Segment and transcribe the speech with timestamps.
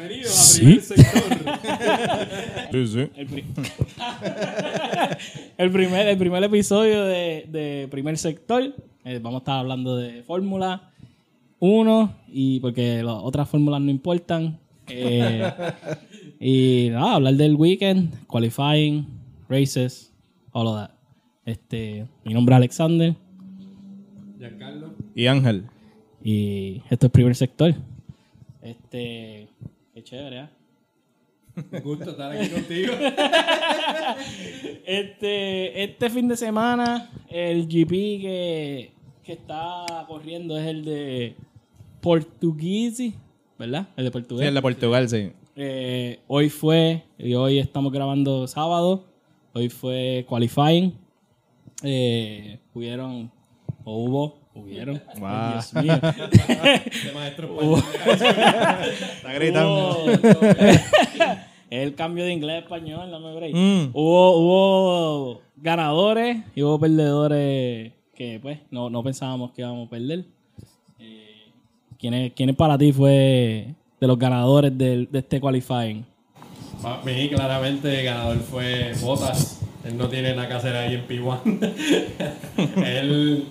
[0.00, 1.22] Bienvenido a primer sector.
[2.72, 3.00] Sí, sí.
[3.16, 3.44] El, pri-
[5.58, 8.74] el primer, el primer episodio de, de Primer Sector.
[9.04, 10.90] eh, vamos a estar hablando de Fórmula
[11.58, 14.58] 1 y porque las otras fórmulas no importan.
[14.88, 15.50] Eh,
[16.40, 19.06] y nada, hablar del weekend, qualifying,
[19.48, 20.12] races,
[20.52, 20.90] all of that.
[21.44, 23.14] Este, mi nombre es Alexander
[24.38, 24.94] Giancarlo.
[25.14, 25.64] Y Ángel.
[26.22, 27.74] y esto es Primer Sector.
[28.62, 29.48] Este,
[30.00, 30.50] qué chévere, ¿ah?
[31.72, 32.92] Un gusto estar aquí contigo.
[34.86, 38.92] Este, este fin de semana, el GP que,
[39.22, 41.34] que está corriendo es el de
[42.00, 43.12] Portuguese,
[43.58, 43.88] ¿verdad?
[43.96, 44.46] El de Sí, Portugal.
[44.48, 45.32] el de Portugal, sí.
[45.56, 49.04] Eh, hoy fue, y hoy estamos grabando sábado,
[49.52, 50.94] hoy fue qualifying.
[51.82, 53.30] Eh, hubieron,
[53.84, 55.28] o hubo, hubieron, Wow.
[55.30, 55.94] Ay, Dios mío.
[57.04, 57.82] De maestro español.
[59.16, 60.04] Está gritando.
[60.04, 60.10] Hubo-
[61.70, 63.54] el cambio de inglés a español, no me break.
[63.54, 63.90] Mm.
[63.92, 70.24] Hubo, hubo ganadores y hubo perdedores que pues no, no pensábamos que íbamos a perder.
[70.98, 71.42] Eh,
[71.98, 76.04] ¿quién, es, quién es para ti fue de los ganadores del- de este qualifying?
[76.82, 79.60] Para mí, claramente, el ganador fue Botas.
[79.84, 81.40] Él no tiene nada que hacer ahí en P1.
[82.84, 83.44] Él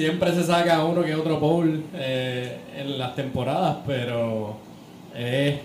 [0.00, 4.56] siempre se saca uno que otro pole eh, en las temporadas, pero
[5.14, 5.56] es,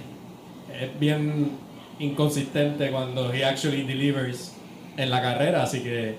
[0.82, 1.52] es bien
[2.00, 4.52] inconsistente cuando he actually delivers
[4.98, 5.64] en la carrera.
[5.64, 6.18] Así que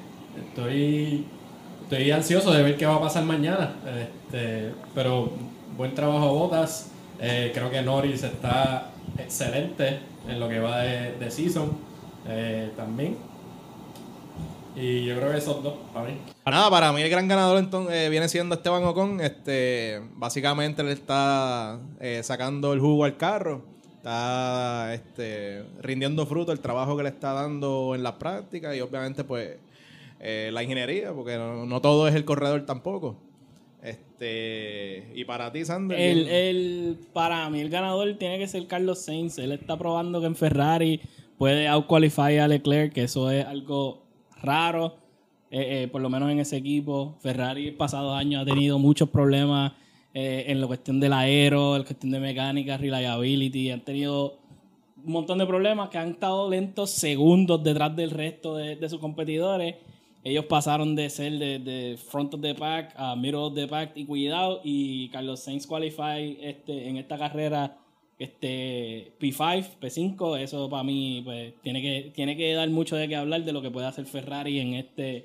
[0.49, 1.27] estoy,
[1.83, 3.75] estoy ansioso de ver qué va a pasar mañana.
[4.01, 5.33] Este, pero
[5.77, 6.93] buen trabajo, Botas.
[7.21, 11.71] Eh, creo que Norris está excelente en lo que va de, de season
[12.27, 13.19] eh, también.
[14.77, 16.19] Y yo creo que esos dos, para mí.
[16.45, 19.21] Nada, para mí el gran ganador entonces eh, viene siendo Esteban Ocon.
[19.23, 23.65] Este, básicamente le está eh, sacando el jugo al carro.
[23.97, 29.25] Está este, rindiendo fruto el trabajo que le está dando en las prácticas y obviamente
[29.25, 29.57] pues
[30.21, 33.17] eh, la ingeniería, porque no, no todo es el corredor tampoco.
[33.83, 35.99] Este, y para ti, Sander.
[35.99, 39.39] El, el- para mí el ganador tiene que ser Carlos Sainz.
[39.39, 41.01] Él está probando que en Ferrari
[41.39, 44.06] puede outqualify a Leclerc, que eso es algo
[44.43, 44.97] raro,
[45.51, 47.17] eh, eh, por lo menos en ese equipo.
[47.21, 49.73] Ferrari en pasados años ha tenido muchos problemas
[50.15, 53.71] eh, en la cuestión del aero, en la cuestión de mecánica, reliability.
[53.71, 54.39] Han tenido
[55.05, 58.99] un montón de problemas que han estado lentos segundos detrás del resto de, de sus
[58.99, 59.77] competidores.
[60.25, 63.93] Ellos pasaron de ser de, de front of the pack a middle of the pack
[63.95, 64.61] y cuidado.
[64.65, 67.77] Y Carlos Sainz qualify este, en esta carrera
[68.19, 70.39] este P5, P5.
[70.39, 73.63] Eso para mí pues, tiene, que, tiene que dar mucho de qué hablar de lo
[73.63, 75.25] que puede hacer Ferrari en, este,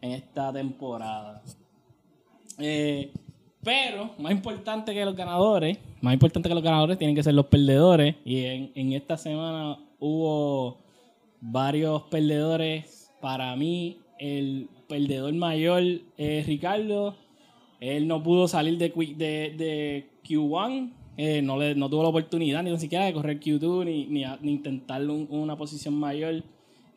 [0.00, 1.42] en esta temporada.
[2.58, 3.12] Eh,
[3.62, 7.46] pero, más importante que los ganadores, más importante que los ganadores tienen que ser los
[7.46, 8.16] perdedores.
[8.24, 10.78] Y en, en esta semana hubo
[11.40, 13.10] varios perdedores.
[13.20, 15.82] Para mí, el perdedor mayor
[16.16, 17.16] es Ricardo.
[17.80, 20.92] Él no pudo salir de, de, de Q1.
[21.16, 24.38] Eh, no, le, no tuvo la oportunidad ni siquiera de correr Q2 ni, ni, a-
[24.40, 26.42] ni intentar un- una posición mayor.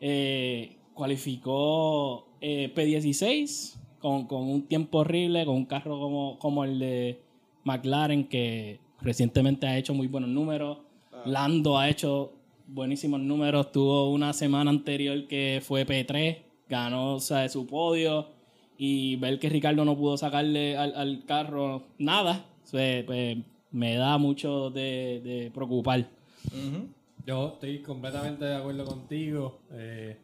[0.00, 6.78] Eh, cualificó eh, P16 con, con un tiempo horrible, con un carro como, como el
[6.78, 7.20] de
[7.64, 10.78] McLaren que recientemente ha hecho muy buenos números.
[11.26, 12.32] Lando ha hecho
[12.66, 13.72] buenísimos números.
[13.72, 16.38] Tuvo una semana anterior que fue P3,
[16.68, 18.28] ganó o sea, su podio.
[18.76, 23.38] Y ver que Ricardo no pudo sacarle al, al carro nada, pues, pues,
[23.74, 26.06] me da mucho de, de preocupar.
[27.26, 29.60] Yo estoy completamente de acuerdo contigo.
[29.72, 30.16] eh,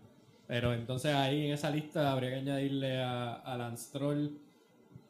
[0.47, 4.37] pero entonces ahí en esa lista habría que añadirle a, a Lance Stroll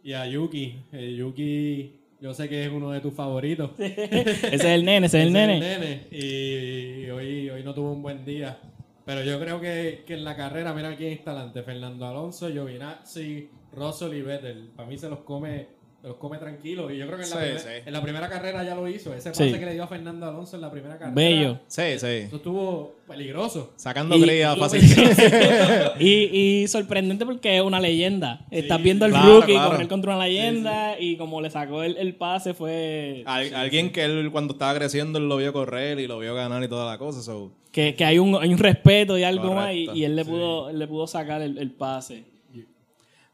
[0.03, 0.83] y a Yuki.
[0.93, 3.71] Eh, Yuki, yo sé que es uno de tus favoritos.
[3.79, 6.07] ese es el nene, ese es el nene.
[6.11, 8.59] Y, hoy, hoy no tuvo un buen día.
[9.07, 11.63] Pero yo creo que, que en la carrera, mira quién está delante.
[11.63, 14.71] Fernando Alonso, Giovinazzi, Russell y Vettel.
[14.77, 15.69] Para mí se los come
[16.03, 16.91] los come tranquilo.
[16.91, 17.69] Y yo creo que en la, Sí, primer- sí.
[17.87, 19.13] en la primera carrera ya lo hizo.
[19.15, 19.45] Ese Sí.
[19.45, 21.15] pase que le dio a Fernando Alonso en la primera carrera.
[21.15, 21.61] Bello.
[21.67, 22.07] Sí, sí.
[22.07, 23.73] Eso estuvo peligroso.
[23.77, 24.81] Sacando cría fácil.
[25.99, 28.47] Y, y sorprendente porque es una leyenda.
[28.51, 29.71] Estás viendo al claro, rookie claro.
[29.73, 33.23] correr contra una leyenda y como le sacó el, el pase fue...
[33.27, 36.63] Al- alguien que él cuando estaba creciendo él lo vio correr y lo vio ganar
[36.63, 37.21] y toda la cosa.
[37.23, 40.25] so, Que, que hay, un, hay un respeto y algo más y, y él, le
[40.25, 42.25] pudo, él le pudo sacar el, el pase.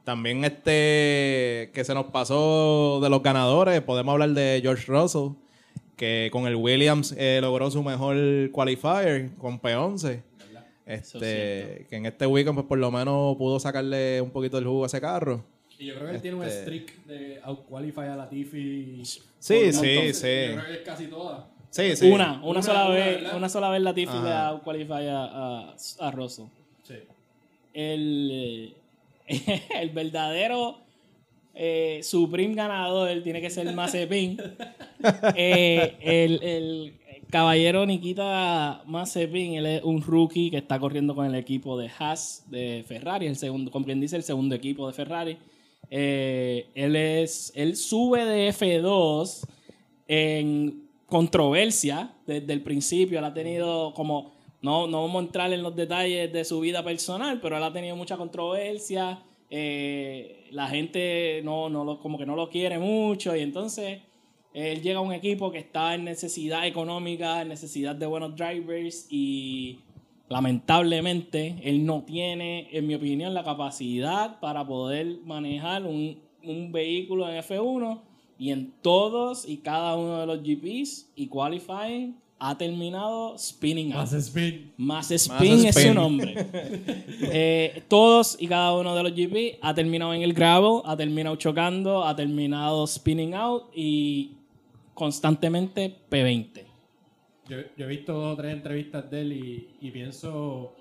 [0.06, 5.30] También este que se nos pasó de los ganadores, podemos hablar de George Russell,
[5.96, 8.16] que con el Williams eh, logró su mejor
[8.52, 10.22] qualifier con P11.
[10.86, 14.58] Eso es Este, que en este weekend pues por lo menos pudo sacarle un poquito
[14.58, 15.42] del jugo a ese carro.
[15.76, 19.02] Y yo creo que él tiene un Este- streak de outqualify a Latifi.
[19.04, 19.82] Sí, sí, sí.
[19.82, 21.48] Yo creo que es casi toda.
[21.70, 22.08] Sí, sí.
[22.08, 23.36] Una, una, Una, sola una, vez, ¿verdad?
[23.36, 24.48] una sola vez Latifi le Ajá.
[24.50, 26.44] ha qualify a, a, a Russell.
[26.84, 26.94] Sí.
[27.74, 28.72] El, eh,
[29.80, 30.78] el verdadero
[31.54, 34.38] eh, Supreme ganador tiene que ser Mazepin.
[35.36, 36.94] Eh, el, el
[37.30, 42.44] caballero Nikita Mazepin, él es un rookie que está corriendo con el equipo de Haas
[42.48, 45.38] de Ferrari, el segundo, como quien dice, el segundo equipo de Ferrari.
[45.90, 49.46] Eh, él es, él sube de F2
[50.08, 53.18] en controversia desde el principio.
[53.18, 54.35] Él ha tenido como,
[54.66, 57.72] no, no vamos a entrar en los detalles de su vida personal, pero él ha
[57.72, 59.22] tenido mucha controversia.
[59.48, 64.00] Eh, la gente no, no lo, como que no lo quiere mucho y entonces
[64.52, 69.06] él llega a un equipo que está en necesidad económica, en necesidad de buenos drivers
[69.08, 69.78] y
[70.28, 77.30] lamentablemente él no tiene, en mi opinión, la capacidad para poder manejar un, un vehículo
[77.30, 78.00] en F1
[78.36, 84.00] y en todos y cada uno de los GPs y qualifying ha terminado spinning out.
[84.00, 84.72] Más spin.
[84.76, 85.88] Más spin es spin.
[85.88, 86.34] su nombre.
[87.28, 91.36] Eh, todos y cada uno de los GP ha terminado en el gravel, ha terminado
[91.36, 94.32] chocando, ha terminado spinning out y
[94.94, 96.62] constantemente P20.
[97.48, 100.74] Yo, yo he visto dos o tres entrevistas de él y, y pienso,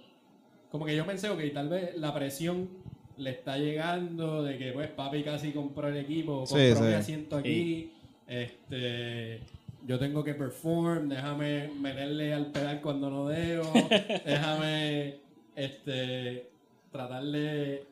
[0.72, 2.69] como que yo pensé, ok, tal vez la presión
[3.18, 6.81] le está llegando de que pues papi casi compró el equipo, compró sí.
[6.81, 7.92] mi asiento aquí,
[8.28, 9.42] este,
[9.87, 13.71] yo tengo que perform, déjame meterle al pedal cuando no debo,
[14.25, 15.15] déjame
[15.55, 16.49] este,
[16.91, 17.83] tratar de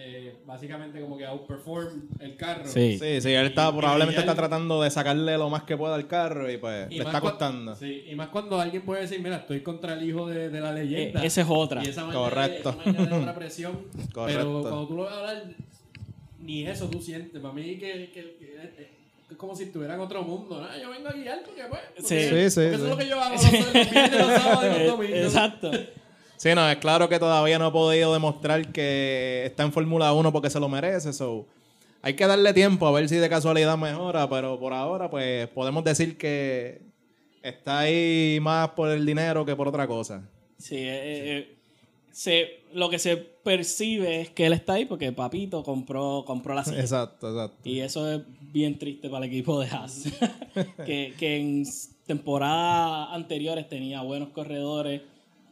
[0.00, 2.66] eh, básicamente como que outperform el carro.
[2.66, 2.98] Sí.
[3.00, 5.96] Sí, sí, él está, Y- y probablemente está tratando de sacarle lo más que pueda
[5.96, 7.74] al carro y pues Y le está costando.
[7.74, 10.72] Sí, y más cuando alguien puede decir, mira, estoy contra el hijo de, de la
[10.72, 11.22] leyenda.
[11.22, 11.82] Eh, esa es otra.
[11.84, 12.72] Y esa Correcto.
[12.84, 13.72] de- esa de otra presión.
[14.12, 14.42] Correcto.
[14.42, 15.42] Pero cuando tú lo ves hablar,
[16.40, 17.40] ni eso tú sientes.
[17.42, 18.97] Para mí que, que-
[19.36, 20.60] como si estuviera en otro mundo.
[20.60, 20.78] ¿no?
[20.80, 22.28] Yo vengo a guiar porque, pues, porque- Sí.
[22.28, 22.84] Sí, sí, porque eso sí.
[22.84, 25.16] es lo que yo hago los, sábados y los domingos.
[25.18, 25.70] Eh, Exacto.
[26.36, 30.32] Sí, no, es claro que todavía no ha podido demostrar que está en Fórmula 1
[30.32, 31.12] porque se lo merece.
[31.12, 31.46] So,
[32.00, 35.82] hay que darle tiempo a ver si de casualidad mejora, pero por ahora, pues podemos
[35.82, 36.80] decir que
[37.42, 40.22] está ahí más por el dinero que por otra cosa.
[40.58, 41.57] Sí, eh, eh,
[42.18, 46.64] se, lo que se percibe es que él está ahí porque Papito compró, compró la
[46.64, 46.80] silla.
[46.80, 47.68] Exacto, exacto.
[47.68, 48.22] Y eso es
[48.52, 50.02] bien triste para el equipo de Haas.
[50.84, 51.64] que, que en
[52.06, 55.02] temporadas anteriores tenía buenos corredores,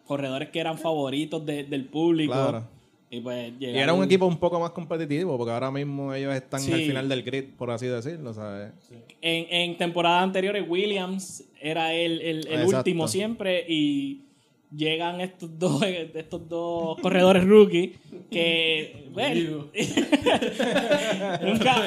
[0.06, 2.32] corredores que eran favoritos de- del público.
[2.32, 2.68] Claro.
[3.08, 6.58] Y pues Y era un equipo un poco más competitivo porque ahora mismo ellos están
[6.60, 6.72] Sí.
[6.72, 8.72] al final del grid, por así decirlo, ¿sabes?
[9.22, 14.22] En, en temporadas anteriores, Williams era el, el- último siempre y
[14.76, 15.82] llegan estos dos,
[16.14, 17.96] estos dos corredores rookie
[18.30, 19.70] que bueno,
[21.42, 21.86] nunca,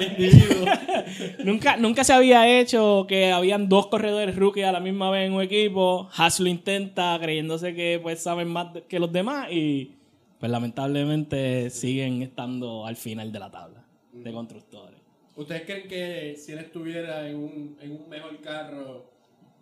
[1.44, 5.34] nunca, nunca se había hecho que habían dos corredores rookie a la misma vez en
[5.34, 6.10] un equipo.
[6.16, 9.96] Haas lo intenta creyéndose que pues saben más que los demás y
[10.40, 15.00] pues lamentablemente siguen estando al final de la tabla de constructores.
[15.36, 19.12] ¿Ustedes creen que si él estuviera en un, en un mejor carro,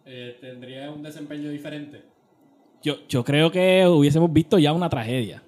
[0.05, 2.01] eh, tendría un desempeño diferente?
[2.87, 5.43] Yo, yo creo que hubiésemos visto ya una tragedia.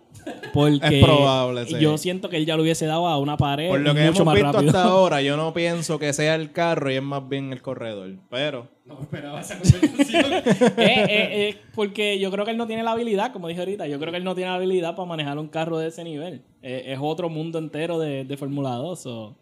[0.53, 1.75] Porque Es probable, sí.
[1.79, 4.23] yo siento que él ya lo hubiese dado a una pared Por lo que mucho
[4.23, 4.69] hemos más visto rápido.
[4.71, 8.11] hasta ahora, yo no pienso que sea el carro y es más bien el corredor.
[8.29, 10.25] Pero, No esperaba esa conversación.
[10.77, 13.87] Eh, eh, eh, porque yo creo que él no tiene la habilidad, como dije ahorita,
[13.87, 16.41] yo creo que él no tiene la habilidad para manejar un carro de ese nivel.
[16.61, 19.01] Eh, es otro mundo entero de, de Fórmula 2.
[19.01, 19.35] so.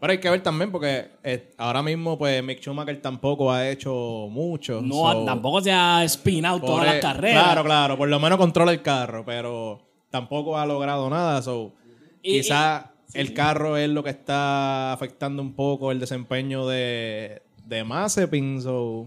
[0.00, 4.28] Pero hay que ver también porque eh, ahora mismo pues Mick Schumacher tampoco ha hecho
[4.30, 4.80] mucho.
[4.80, 7.42] No, so, tampoco se ha spinado todas las carreras.
[7.44, 9.80] Claro, claro, por lo menos controla el carro, pero
[10.10, 11.42] tampoco ha logrado nada.
[11.42, 11.72] So,
[12.22, 17.84] Y- quizá el carro es lo que está afectando un poco el desempeño de, de
[17.84, 18.60] Mazepin.
[18.62, 19.06] So,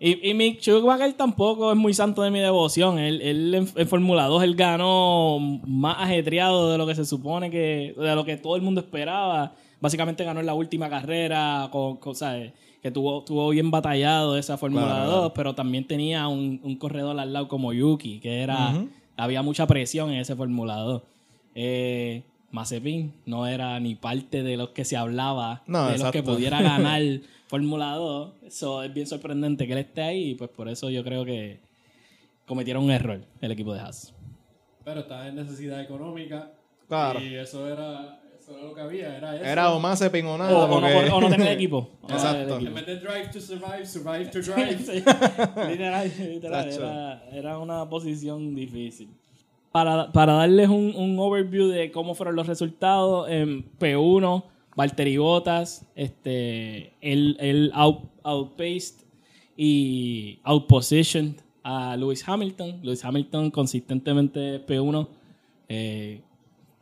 [0.00, 2.98] Y, y Mick Schumacher tampoco es muy santo de mi devoción.
[2.98, 7.50] Él, él en, en Fórmula 2 él ganó más ajetreado de lo que se supone
[7.50, 9.54] que, de lo que todo el mundo esperaba.
[9.82, 12.52] Básicamente ganó en la última carrera, con, con- ¿sabes?
[12.80, 15.34] que tuvo, tuvo bien batallado esa Fórmula Claro, 2, claro.
[15.34, 18.88] pero también tenía un, un corredor al lado como Yuki, que era, Ujú.
[19.16, 21.02] había mucha presión en ese Fórmula 2.
[21.54, 26.18] Eh, Mazepin no era ni parte de los que se hablaba, No, de los que
[26.18, 26.34] exacto.
[26.34, 27.02] pudiera ganar
[27.46, 28.32] Fórmula 2.
[28.46, 31.60] Eso es bien sorprendente que él esté ahí y pues por eso yo creo que
[32.46, 34.12] cometieron un error el equipo de Haas.
[34.84, 36.50] Pero estaba en necesidad económica.
[36.88, 37.20] Claro.
[37.20, 39.16] Y eso era, eso era lo que había.
[39.16, 39.44] Era eso.
[39.44, 40.64] era o Mazepin o O, nada.
[40.64, 41.78] o no, porque- o no tener equipo.
[42.02, 42.56] O no tener Exacto.
[42.58, 44.78] En vez de drive to survive, survive to drive.
[44.78, 44.92] Sí,
[45.70, 49.08] literal, literal, era, era una posición difícil.
[49.70, 54.44] Para, para darles un, un overview de cómo fueron los resultados, en P1,
[54.76, 58.96] Valtteri Bottas, este, él, él out- outpaced
[59.56, 62.80] y outpositioned a Lewis Hamilton.
[62.82, 65.08] Lewis Hamilton consistentemente P1
[65.68, 66.20] eh,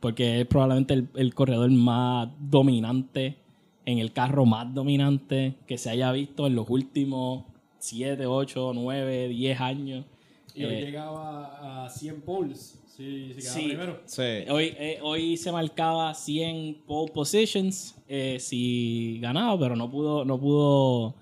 [0.01, 3.37] porque es probablemente el, el corredor más dominante
[3.85, 7.45] en el carro más dominante que se haya visto en los últimos
[7.79, 10.05] 7, 8, 9, 10 años.
[10.53, 12.77] Y hoy Eh, llegaba a 100 poles.
[12.85, 13.67] Sí, sí, quedaba Sí.
[13.69, 14.01] primero.
[14.05, 14.21] Sí.
[14.49, 20.37] Hoy, eh, hoy se marcaba 100 pole positions eh, si ganaba, pero no pudo, no
[20.39, 21.15] pudo.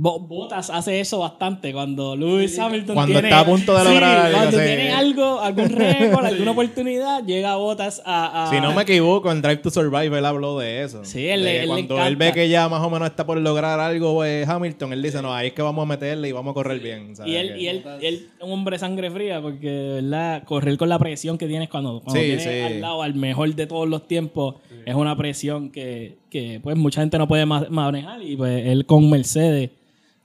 [0.00, 3.88] Bo- Bottas hace eso bastante cuando Lewis Hamilton Cuando tiene, está a punto de Sí,
[3.88, 4.64] lograr algo, cuando sí.
[4.64, 9.42] tiene algo, algún récord, alguna oportunidad, llega Bottas a, a- Si no me equivoco, en
[9.42, 11.04] Drive to Survive él habló de eso.
[11.04, 13.80] Sí, él De él cuando él ve que ya más o menos está por lograr
[13.80, 16.54] algo eh, Hamilton, él dice, no, ahí es que vamos a meterle y vamos a
[16.54, 17.16] correr bien.
[17.16, 17.32] ¿sabes?
[17.32, 20.44] Y él, Que- y él, un hombre de sangre fría porque, ¿verdad?
[20.44, 22.60] Correr con la presión que tienes cuando, cuando Sí, tienes sí.
[22.74, 24.54] al lado al mejor de todos los tiempos
[24.86, 28.86] es una presión que, que, pues mucha gente no puede ma- manejar y pues él
[28.86, 29.70] con Mercedes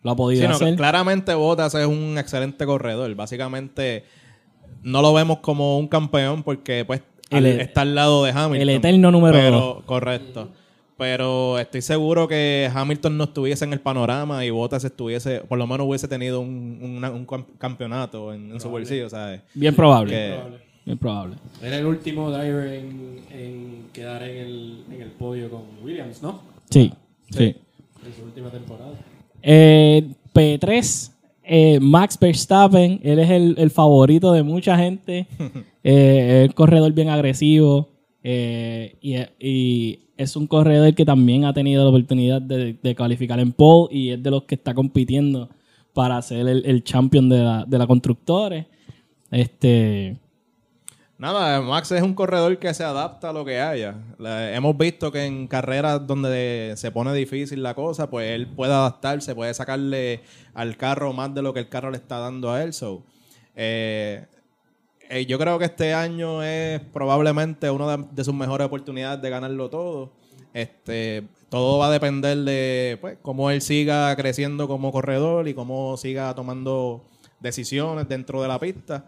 [0.04, 3.14] lo ha podido Sí, claramente Bottas es un excelente corredor.
[3.16, 4.04] Básicamente
[4.84, 8.62] no lo vemos como un campeón porque pues El- al- está al lado de Hamilton.
[8.62, 9.84] el eterno número pero, dos.
[9.86, 10.50] Correcto.
[10.98, 15.66] Pero estoy seguro que Hamilton no estuviese en el panorama y Bottas estuviese, por lo
[15.66, 19.42] menos hubiese tenido un, una- un cam- campeonato en, en su bolsillo, ¿sabes?
[19.56, 20.12] Bien probable.
[20.14, 20.64] Que- Probable.
[20.86, 21.36] Bien probable.
[21.62, 26.42] Era el último driver en, en quedar en el, en el podio con Williams, ¿no?
[26.70, 26.92] Sí,
[27.32, 27.56] sí.
[28.06, 28.92] En su última temporada.
[29.44, 31.12] Eh, P3,
[31.44, 35.28] eh, Max Verstappen, él es el, el favorito de mucha gente.
[35.86, 37.90] Eh, es un corredor bien agresivo
[38.24, 43.38] eh, y, y es un corredor que también ha tenido la oportunidad de, de calificar
[43.42, 45.50] en pole y es de los que está compitiendo
[45.94, 48.66] para ser el, el champion de la, de la constructores.
[49.30, 50.16] Este,
[51.24, 53.96] Nada, Max es un corredor que se adapta a lo que haya.
[54.20, 59.34] Hemos visto que en carreras donde se pone difícil la cosa, pues él puede adaptarse,
[59.34, 60.20] puede sacarle
[60.54, 62.74] al carro más de lo que el carro le está dando a él.
[62.74, 63.06] So,
[63.56, 64.26] eh,
[65.10, 69.30] eh, yo creo que este año es probablemente una de, de sus mejores oportunidades de
[69.30, 70.12] ganarlo todo.
[70.54, 75.96] Este, todo va a depender de pues, cómo él siga creciendo como corredor y cómo
[75.96, 77.06] siga tomando
[77.40, 79.06] decisiones dentro de la pista.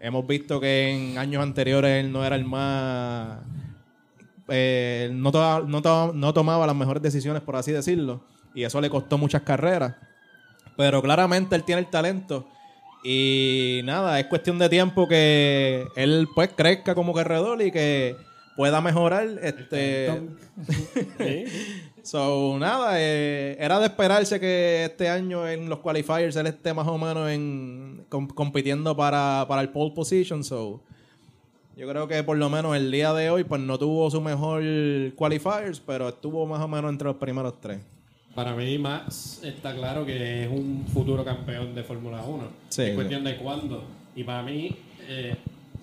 [0.00, 3.38] Hemos visto que en años anteriores él no era el más...
[4.48, 8.22] eh, no, to- no to- no tomaba las mejores decisiones, por así decirlo.
[8.54, 9.94] Y eso le costó muchas carreras.
[10.76, 12.48] Pero claramente él tiene el talento.
[13.04, 18.16] Y nada, es cuestión de tiempo que él pues crezca como corredor y que
[18.56, 19.28] pueda mejorar.
[19.42, 20.10] Este,
[22.06, 26.86] so, nada, eh, era de esperarse que este año en los qualifiers él esté más
[26.86, 30.42] o menos en, com- compitiendo para, para el pole position.
[30.44, 30.80] So,
[31.76, 34.62] yo creo que por lo menos el día de hoy pues no tuvo su mejor
[35.16, 37.78] qualifiers, pero estuvo más o menos entre los primeros tres.
[38.34, 42.44] Para mí, Max está claro que es un futuro campeón de Fórmula 1.
[42.68, 43.82] Sí, es cuestión de cuándo.
[44.14, 44.76] Y para mí,
[45.08, 45.34] eh,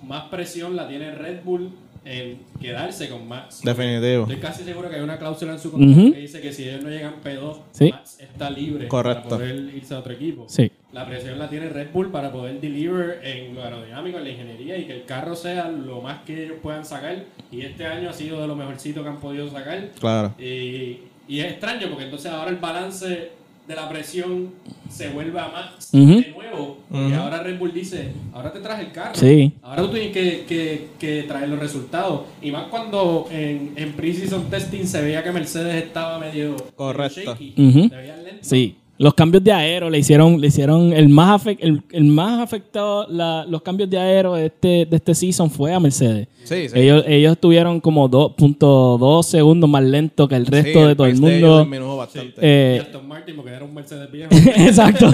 [0.04, 1.72] más presión la tiene Red Bull
[2.06, 3.62] en quedarse con Max.
[3.64, 4.24] Definitivo.
[4.24, 6.14] Estoy casi seguro que hay una cláusula en su contrato Ujú.
[6.14, 7.92] que dice que si ellos no llegan P2, Sí.
[7.92, 9.30] Max está libre Correcto.
[9.30, 10.46] para poder irse a otro equipo.
[10.50, 10.72] Sí.
[10.92, 14.78] La presión la tiene Red Bull para poder deliver en lo aerodinámico, en la ingeniería
[14.78, 17.24] y que el carro sea lo más que ellos puedan sacar.
[17.52, 19.90] Y este año ha sido de lo mejorcito que han podido sacar.
[20.00, 20.36] Claro.
[20.38, 23.32] Y, y es extraño porque entonces ahora el balance
[23.68, 24.50] de la presión
[24.90, 26.16] se vuelve a Max Ujú.
[26.22, 26.78] de nuevo.
[26.90, 29.16] Porque ahora Red Bull dice, ahora te traes el carro.
[29.16, 29.54] Sí.
[29.62, 32.22] Ahora tú tienes que, que, que traer los resultados.
[32.42, 37.22] Y más cuando en, en pre-season testing se veía que Mercedes estaba medio, Correcto.
[37.22, 37.54] shaky.
[37.90, 38.40] Se veía lento.
[38.42, 38.76] Sí.
[39.00, 43.44] Los cambios de aero le hicieron, le hicieron el más el, el más afectado la-
[43.46, 46.28] los cambios de aero de este, de este season fue a Mercedes.
[46.44, 46.80] Sí, sí.
[46.80, 51.20] Ellos, ellos estuvieron como 2.2 segundos más lento que el resto Sí, de todo el
[51.20, 51.60] mundo.
[51.62, 52.34] disminuyó bastante.
[52.40, 54.30] Eh, Y Aston Martin porque era un Mercedes viejo.
[54.58, 55.10] Exacto.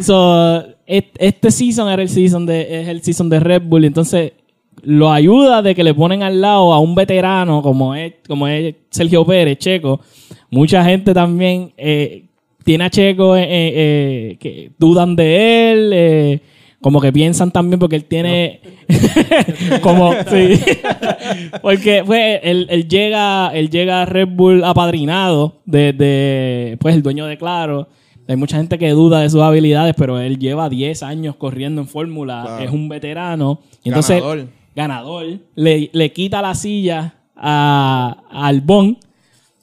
[0.00, 3.84] so, este season era el season de, es el season de Red Bull.
[3.84, 4.32] Entonces,
[4.82, 8.74] lo ayuda de que le ponen al lado a un veterano como es, como es
[8.90, 10.00] Sergio Pérez, Checo.
[10.50, 12.24] Mucha gente también eh,
[12.64, 15.90] tiene a Checo eh, eh, eh, que dudan de él.
[15.94, 16.40] eh,
[16.80, 18.60] como que piensan también porque él tiene
[19.82, 20.60] como sí
[21.62, 27.02] porque pues él, él llega él llega a Red Bull apadrinado de, de, pues el
[27.02, 27.88] dueño de Claro
[28.26, 31.86] hay mucha gente que duda de sus habilidades pero él lleva 10 años corriendo en
[31.86, 32.64] fórmula Claro.
[32.64, 34.48] es un veterano y entonces Ganador.
[34.74, 38.98] ganador le, le quita la silla a, a Albon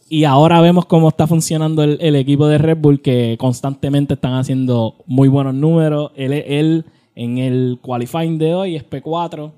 [0.09, 4.33] y ahora vemos cómo está funcionando el, el equipo de Red Bull, que constantemente están
[4.33, 6.11] haciendo muy buenos números.
[6.15, 6.85] Él, él
[7.15, 9.51] en el qualifying de hoy es P4.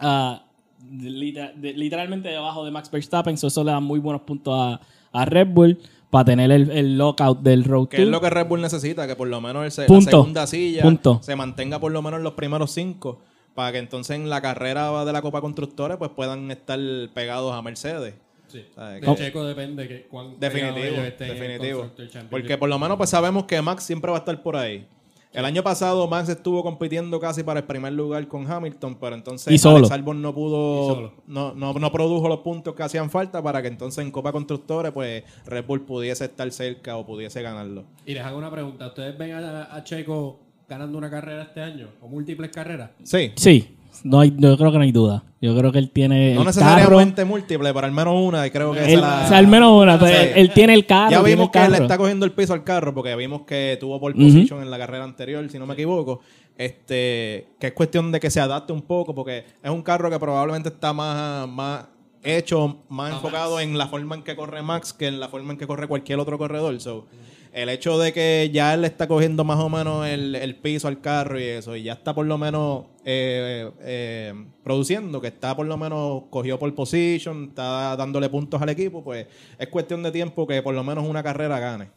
[0.00, 0.42] ah,
[0.90, 4.80] literalmente debajo de Max Verstappen, so eso le da muy buenos puntos a,
[5.12, 5.78] a Red Bull.
[6.10, 9.16] para tener el, el lockout del Road Que es lo que Red Bull necesita, que
[9.16, 11.20] por lo menos el se- la segunda silla Punto.
[11.22, 13.20] se mantenga por lo menos en los primeros cinco,
[13.54, 16.78] para que entonces en la carrera de la Copa Constructores pues puedan estar
[17.14, 18.14] pegados a Mercedes.
[18.52, 18.64] Sí.
[18.74, 19.00] ¿Sabes?
[19.00, 21.90] De Co- Checo depende que cuán Definitivo, definitivo.
[22.30, 24.86] Porque por lo menos pues sabemos que Max siempre va a estar por ahí.
[25.32, 29.50] El año pasado Max estuvo compitiendo casi para el primer lugar con Hamilton, pero entonces
[29.50, 29.78] Y solo.
[29.78, 31.12] Alex Albon no Y pudo, solo.
[31.26, 34.92] no, no, no produjo los puntos que hacían falta para que entonces en Copa Constructores
[34.92, 37.84] pues Red Bull pudiese estar cerca o pudiese ganarlo.
[38.04, 38.88] Y les hago una pregunta.
[38.88, 41.88] ¿Ustedes ven a, a Checo ganando una carrera este año?
[42.02, 42.90] ¿O múltiples carreras?
[43.02, 45.24] Sí, Sí, no hay, yo creo que no hay duda.
[45.40, 48.72] Yo creo que él tiene no el necesariamente múltiple, pero al menos una y creo
[48.72, 49.98] que Él- la- o sea, al menos una.
[49.98, 50.22] pero Sí.
[50.26, 51.10] él, él tiene el carro.
[51.10, 51.82] Ya vimos que él carro.
[51.82, 55.02] está cogiendo el piso al carro porque vimos que tuvo pole position en la carrera
[55.04, 56.20] anterior, si no me equivoco.
[56.56, 60.18] Este, que es cuestión de que se adapte un poco porque es un carro que
[60.18, 61.86] probablemente está más, más
[62.22, 63.64] hecho, más enfocado Max.
[63.64, 66.20] en la forma en que corre Max que en la forma en que corre cualquier
[66.20, 66.80] otro corredor.
[66.80, 67.06] So,
[67.52, 71.00] el hecho de que ya él está cogiendo más o menos el, el piso al
[71.00, 75.66] carro y eso, y ya está por lo menos eh, eh, produciendo, que está por
[75.66, 79.26] lo menos cogió por position, está dándole puntos al equipo, pues
[79.58, 81.88] es cuestión de tiempo que por lo menos una carrera gane.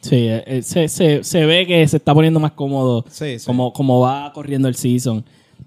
[0.00, 3.44] Sí, eh, eh, se, se- se ve que se está poniendo más cómodo Sí, sí.
[3.46, 5.22] Como, como va corriendo el season.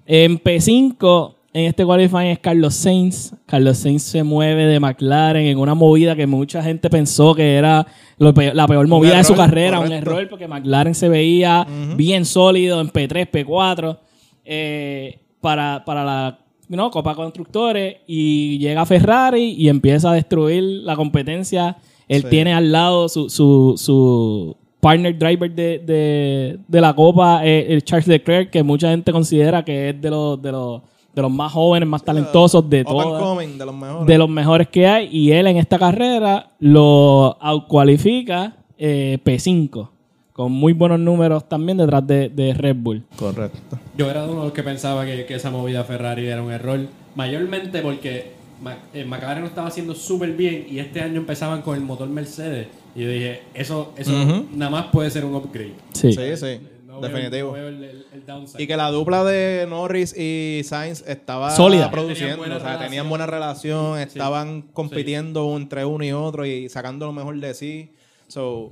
[0.08, 3.34] En P5, en este qualifying es Carlos Sainz.
[3.46, 7.86] Carlos Sainz se mueve de McLaren en una movida que mucha gente pensó que era
[8.18, 9.80] lo pe- la peor movida de su carrera.
[9.80, 14.00] Un error porque McLaren se veía bien sólido en P3, P4
[14.46, 16.90] eh, para, para la ¿no?
[16.92, 21.78] Copa Constructores y llega Ferrari y empieza a destruir la competencia.
[22.08, 22.28] Él Sí.
[22.30, 27.84] tiene al lado su, su, su partner driver de, de, de la Copa, eh, el
[27.84, 30.82] Charles Leclerc, que mucha gente considera que es de los, de los,
[31.14, 34.08] de los más jóvenes, más talentosos de coming, de los mejores.
[34.08, 39.90] de los mejores que hay y él en esta carrera lo cualifica P5
[40.34, 43.04] con muy buenos números también detrás de, de Red Bull.
[43.16, 43.78] Correcto.
[43.96, 46.80] Yo era uno de los que pensaba que, que esa movida Ferrari era un error.
[47.16, 48.32] Mayormente porque
[48.62, 52.10] Mac- eh, McLaren lo estaba haciendo súper bien y este año empezaban con el motor
[52.10, 52.68] Mercedes.
[52.96, 54.12] Y yo dije, eso, eso
[54.56, 55.74] nada más puede ser un upgrade.
[55.94, 56.14] Sí.
[56.14, 57.48] Sí, sí, No veo- definitivo.
[57.50, 58.64] no veo el, el- el downside.
[58.64, 61.92] Y que la dupla de Norris y Sainz estaba Sólida.
[61.92, 66.70] produciendo, Tenían buena o sea, tenían buena relación, estaban compitiendo entre uno y otro y
[66.70, 67.92] sacando lo mejor de sí.
[68.28, 68.72] So,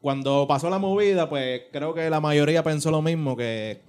[0.00, 3.80] cuando pasó la movida, pues creo que la mayoría pensó lo mismo, que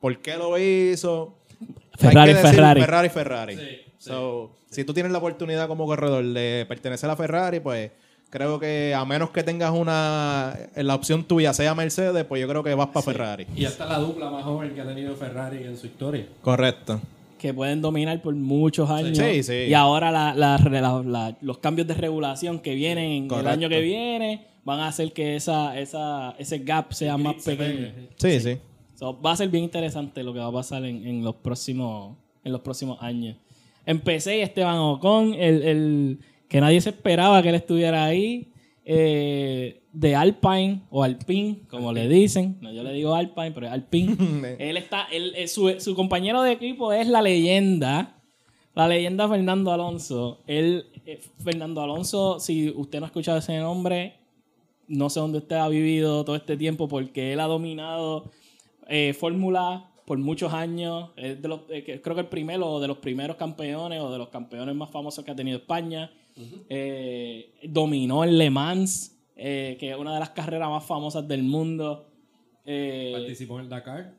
[0.00, 1.34] ¿por qué lo hizo?
[1.60, 2.80] Hay Ferrari, que decir Ferrari.
[2.80, 3.56] Ferrari, Ferrari.
[3.56, 3.62] Sí,
[3.98, 7.90] So, si tú tienes la oportunidad como corredor de pertenecer a Ferrari, pues
[8.30, 12.62] creo que a menos que tengas una la opción tuya sea Mercedes, pues yo creo
[12.62, 13.46] que vas para Ferrari.
[13.56, 16.26] Y esta es la dupla más joven que ha tenido Ferrari en su historia.
[16.42, 17.00] Correcto.
[17.38, 19.16] Que pueden dominar por muchos años.
[19.18, 19.54] Sí, sí.
[19.68, 23.68] Y ahora la- la- la- la- los cambios de regulación que vienen en el año
[23.68, 27.90] que viene van a hacer que esa, esa, ese gap sea más pequeño.
[28.16, 28.58] Sí, sí.
[28.94, 32.16] So, va a ser bien interesante lo que va a pasar en, en los próximos
[32.44, 33.36] en los próximos años.
[33.86, 38.52] Empecé Esteban Ocon, el, el que nadie se esperaba que él estuviera ahí,
[38.84, 42.58] eh, de Alpine o Alpine, como le dicen.
[42.60, 44.56] No, yo le digo Alpine, pero es Alpine.
[44.58, 48.20] él está, él, eh, su, su compañero de equipo es la leyenda,
[48.74, 50.42] la leyenda Fernando Alonso.
[50.46, 54.18] Él, eh, Fernando Alonso, si usted no ha escuchado ese nombre,
[54.88, 58.30] no sé dónde usted ha vivido todo este tiempo porque él ha dominado
[58.88, 61.10] eh, Fórmula por muchos años.
[61.16, 64.18] Es de los, eh, que- creo que el primero de los primeros campeones o de
[64.18, 66.10] los campeones más famosos que ha tenido España.
[66.68, 71.42] Eh, dominó en Le Mans, eh, que es una de las carreras más famosas del
[71.42, 72.06] mundo.
[72.64, 74.14] Eh, Participó en el Dakar.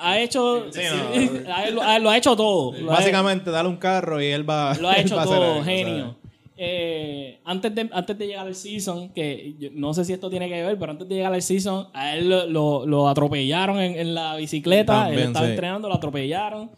[0.00, 1.40] ha hecho Sí, no.
[1.72, 2.72] lo, ha- lo ha hecho todo.
[2.86, 4.74] Básicamente, dale un carro y él va.
[4.80, 6.16] lo ha hecho va a hacer todo, genio.
[6.62, 10.46] Eh, antes, de, antes de llegar al season, que yo no sé si esto tiene
[10.46, 13.98] que ver, pero antes de llegar al season, a él lo, lo- lo atropellaron en,
[13.98, 15.10] en la bicicleta.
[15.10, 15.52] él estaba sí.
[15.52, 16.70] entrenando, lo atropellaron.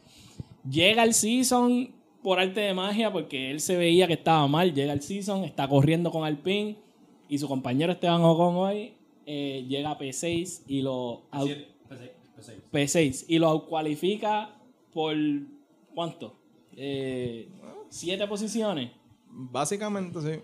[0.70, 1.90] Llega el season
[2.22, 4.72] por arte de magia, porque él se veía que estaba mal.
[4.72, 6.76] Llega el season, está corriendo con Alpine
[7.28, 8.92] y su compañero Esteban Ocon hoy
[9.26, 12.60] eh, llega a P6 y lo out- Siete, P6, P6.
[12.70, 14.54] P6 y lo cualifica
[14.92, 15.16] por
[15.92, 16.36] ¿cuánto?
[16.76, 17.48] Eh,
[17.88, 18.90] siete posiciones.
[19.32, 20.40] Básicamente, sí.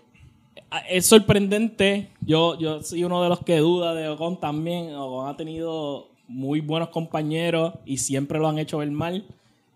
[0.71, 2.09] Ah, Es sorprendente.
[2.21, 4.93] Yo, yo soy uno de los que duda de Ocon también.
[4.95, 9.25] Ocon ha tenido muy buenos compañeros y siempre lo han hecho ver mal.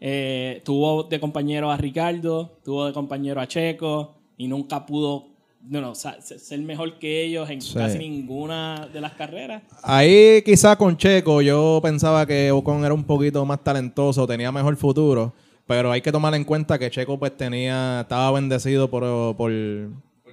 [0.02, 5.28] Eh, tuvo de compañero a Ricardo, tuvo de compañero a Checo y nunca pudo
[5.66, 7.74] no, no, ser mejor que ellos en Sí.
[7.76, 9.64] casi ninguna de las carreras.
[9.82, 14.76] Ahí quizá con Checo yo pensaba que Ocon era un poquito más talentoso, tenía mejor
[14.76, 15.32] futuro,
[15.68, 19.52] pero hay que tomar en cuenta que Checo pues tenía, estaba bendecido por, por,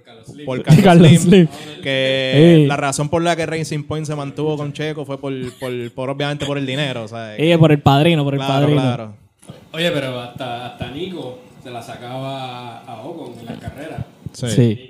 [0.05, 0.47] Carlos Slim.
[0.47, 1.49] por Carlos, Carlos Slim,
[1.83, 2.67] que Sí.
[2.67, 6.11] la razón por la que Racing Point se mantuvo con Checo fue por, por, por
[6.11, 8.81] obviamente por el dinero, o sea, Eh, por el padrino, por el padrino.
[8.81, 9.15] claro.
[9.73, 14.01] Oye, pero hasta, hasta Nico se la sacaba a Ocon en las carreras.
[14.33, 14.49] Sí.
[14.49, 14.90] Sí.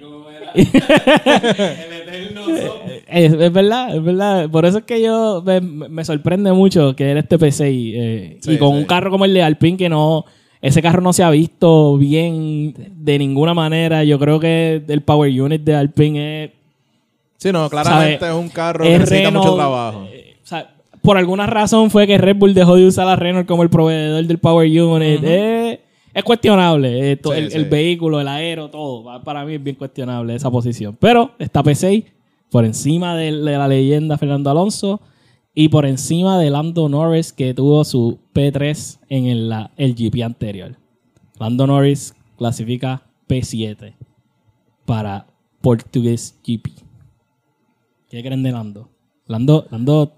[0.54, 0.66] El
[1.92, 2.42] eterno.
[3.06, 4.48] Es, es verdad, es verdad.
[4.50, 7.62] Por eso es que yo me, me sorprende mucho que él esté P6
[7.94, 8.78] eh, Sí, y con sí.
[8.78, 10.24] un carro como el de Alpine que no
[10.62, 14.04] ese carro no se ha visto bien de ninguna manera.
[14.04, 16.50] Yo creo que el power unit de Alpine es
[17.38, 20.04] Sí, no, claramente es un carro es que necesita Renault, mucho trabajo.
[20.12, 23.48] eh, o sea, por alguna razón fue que Red Bull dejó de usar a Renault
[23.48, 25.22] como el proveedor del Power Unit.
[26.14, 27.12] Es cuestionable.
[27.12, 27.56] eh, to- Sí, el, sí.
[27.56, 29.04] el vehículo, el aero, todo.
[29.04, 30.96] Pa- Para mí es bien cuestionable esa posición.
[30.98, 32.04] Pero está P6
[32.50, 35.00] por encima de, de la leyenda Fernando Alonso
[35.54, 40.22] y por encima de Lando Norris que tuvo su P3 en el, la- el GP
[40.24, 40.76] anterior.
[41.38, 43.94] Lando Norris clasifica P7
[44.84, 45.26] para
[45.60, 46.70] Portuguese GP.
[48.08, 48.88] ¿Qué creen de Lando?
[49.26, 50.12] Lando, Lando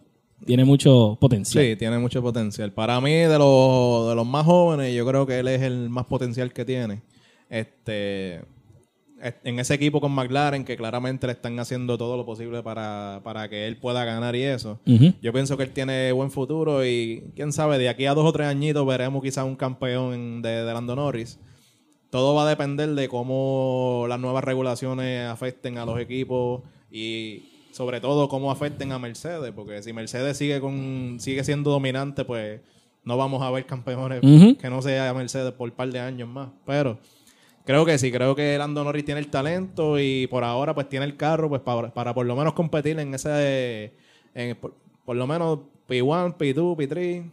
[0.45, 1.65] tiene mucho potencial.
[1.65, 2.73] Sí, tiene mucho potencial.
[2.73, 6.07] Para mí, de los, de los más jóvenes, yo creo que él es el más
[6.07, 7.03] potencial que tiene.
[7.49, 8.37] Este,
[9.21, 13.21] es- en ese equipo con McLaren, que claramente le están haciendo todo lo posible para,
[13.23, 14.81] para que él pueda ganar y eso.
[15.21, 18.33] Yo pienso que él tiene buen futuro y quién sabe, de aquí a dos o
[18.33, 21.39] tres añitos veremos quizás un campeón de, de Lando Norris.
[22.11, 28.01] Todo va a depender de cómo las nuevas regulaciones afecten a los equipos y sobre
[28.01, 32.61] todo cómo afecten a Mercedes, porque si Mercedes sigue con sigue siendo dominante, pues
[33.05, 36.51] no vamos a ver campeones que no sea Mercedes por un par de años más.
[36.65, 36.99] Pero
[37.65, 41.07] creo que sí, creo que Lando Norris tiene el talento y por ahora pues tiene
[41.07, 43.93] el carro pues para, para por lo menos competir en ese
[44.35, 47.31] en, por, por lo menos P1, P2, P3,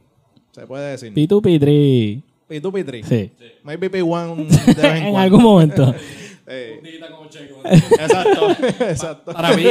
[0.52, 1.14] se puede decir.
[1.14, 2.24] P2, P3.
[2.50, 3.04] P2, P3.
[3.04, 3.32] Sí.
[3.64, 5.94] Maybe P1 de vez en, en algún momento.
[6.76, 7.62] Puntita como Checo.
[7.66, 8.52] exacto,
[8.86, 9.34] exacto.
[9.34, 9.64] Para mí,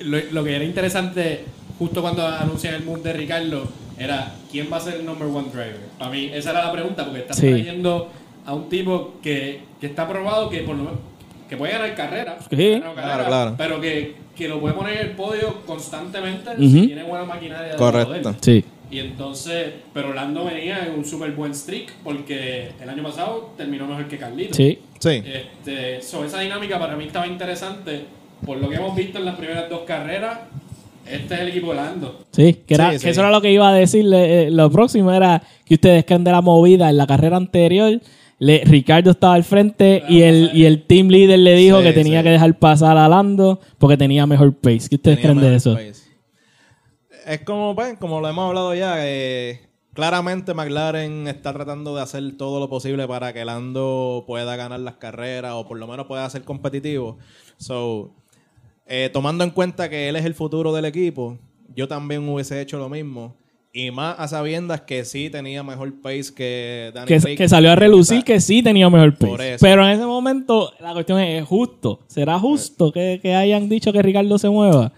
[0.00, 1.44] lo, lo que era interesante,
[1.78, 3.68] justo cuando anuncian el mood de Ricardo,
[3.98, 5.78] era quién va a ser el number one driver.
[5.98, 7.48] Para mí, esa era la pregunta, porque estás Sí.
[7.50, 8.10] trayendo
[8.46, 10.98] a un tipo que, que está probado que por lo menos
[11.48, 12.70] que puede ganar carrera, Sí.
[12.80, 13.54] ganar Claro, claro.
[13.58, 16.62] pero que, que lo puede poner en el podio constantemente Ujú.
[16.66, 17.72] si tiene buena maquinaria.
[17.72, 18.30] de Correcto.
[18.30, 18.36] él.
[18.40, 18.64] Sí.
[18.90, 23.86] Y entonces, pero Lando venía en un súper buen streak porque el año pasado terminó
[23.86, 24.54] mejor que Carlito.
[24.54, 24.78] Sí.
[25.02, 25.22] Sí.
[25.24, 28.04] Este, so, esa dinámica para mí estaba interesante.
[28.46, 30.38] Por lo que hemos visto en las primeras dos carreras,
[31.06, 32.24] este es el equipo Lando.
[32.30, 33.08] Sí, que, era, Sí, que sí.
[33.08, 34.44] eso era lo que iba a decirle.
[34.44, 38.00] eh, lo próximo era que ustedes creen de la movida en la carrera anterior.
[38.38, 41.92] Le- Ricardo estaba al frente y el, y el team leader le dijo Sí, que
[41.92, 42.24] tenía sí.
[42.24, 44.88] que dejar pasar a Lando porque tenía mejor pace.
[44.88, 45.74] ¿Qué ustedes Tenía creen de eso?
[45.74, 46.02] pace.
[47.26, 49.60] Es como, pues, como lo hemos hablado ya, eh,
[49.94, 54.94] claramente McLaren está tratando de hacer todo lo posible para que Lando pueda ganar las
[54.94, 57.18] carreras o por lo menos pueda ser competitivo.
[57.56, 58.10] So,
[58.86, 61.38] eh, tomando en cuenta que él es el futuro del equipo,
[61.74, 63.34] yo también hubiese hecho lo mismo.
[63.74, 68.22] Y más a sabiendas que sí tenía mejor pace que Danny Que, salió a relucir
[68.22, 69.56] que sí tenía mejor pace.
[69.58, 72.00] Pero en ese momento la cuestión es, ¿es justo?
[72.06, 74.92] ¿Será justo que, que hayan dicho que Ricardo se mueva?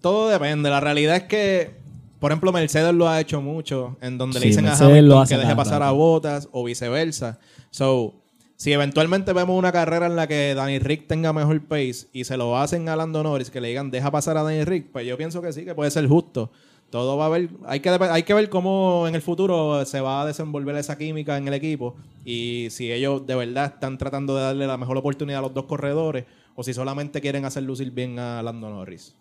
[0.00, 0.70] Todo depende.
[0.70, 1.77] La realidad es que,
[2.18, 5.22] por ejemplo, Mercedes lo ha hecho mucho, en donde Sí, le dicen a Mercedes Hamilton
[5.22, 5.90] hace que deje pasar a.
[5.90, 7.38] Botas o viceversa.
[7.70, 8.14] So,
[8.56, 12.36] si eventualmente vemos una carrera en la que Danny Rick tenga mejor pace y se
[12.36, 15.16] lo hacen a Lando Norris, que le digan deja pasar a Danny Rick, pues yo
[15.16, 16.50] pienso que sí, que puede ser justo.
[16.90, 20.22] Todo va a ver, hay que, hay que ver cómo en el futuro se va
[20.22, 24.42] a desenvolver esa química en el equipo y si ellos de verdad están tratando de
[24.42, 26.24] darle la mejor oportunidad a los dos corredores
[26.56, 29.14] o si solamente quieren hacer lucir bien a Lando Norris.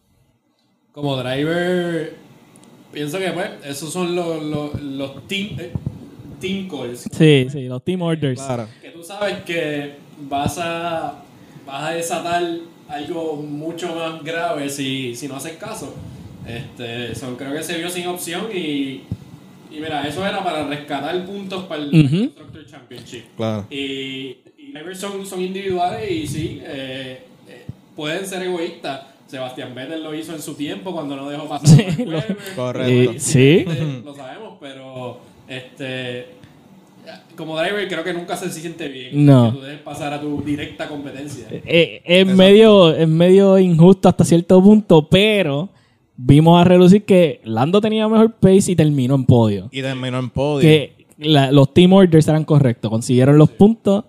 [0.94, 2.16] Como driver,
[2.98, 5.72] pienso que pues, esos son los, los, los team, eh,
[6.42, 7.08] team calls.
[7.12, 8.42] Sí, sí, los team orders.
[8.42, 8.68] Claro.
[8.82, 9.94] Que tú sabes que
[10.28, 11.22] vas a,
[11.66, 12.44] vas a desatar
[12.90, 15.94] algo mucho más grave si, si no haces caso.
[16.48, 19.04] Este, so, creo que se vio sin opción y,
[19.70, 21.92] y mira, eso era para rescatar puntos para el.
[21.92, 23.26] Constructor Championship.
[23.36, 23.68] Claro.
[23.70, 29.02] Y, y son, son individuales y sí, eh, eh, pueden ser egoístas.
[29.28, 31.80] Sebastián Vettel lo hizo en su tiempo cuando no dejó pasar.
[31.82, 32.56] a Mark lo-.
[32.56, 33.14] Correcto.
[33.14, 33.66] Y- sí.
[33.68, 36.38] Este, lo sabemos, pero este
[37.38, 39.52] como driver creo que nunca se siente bien No.
[39.52, 41.48] que tú dejes pasar a tu directa competencia.
[41.50, 45.70] Eh, es, medio, es medio injusto hasta cierto punto, pero
[46.18, 49.70] vimos a relucir que Lando tenía mejor pace y terminó en podio.
[49.72, 50.62] Y terminó en podio.
[50.62, 54.04] Que la- los team orders eran correctos, consiguieron los puntos.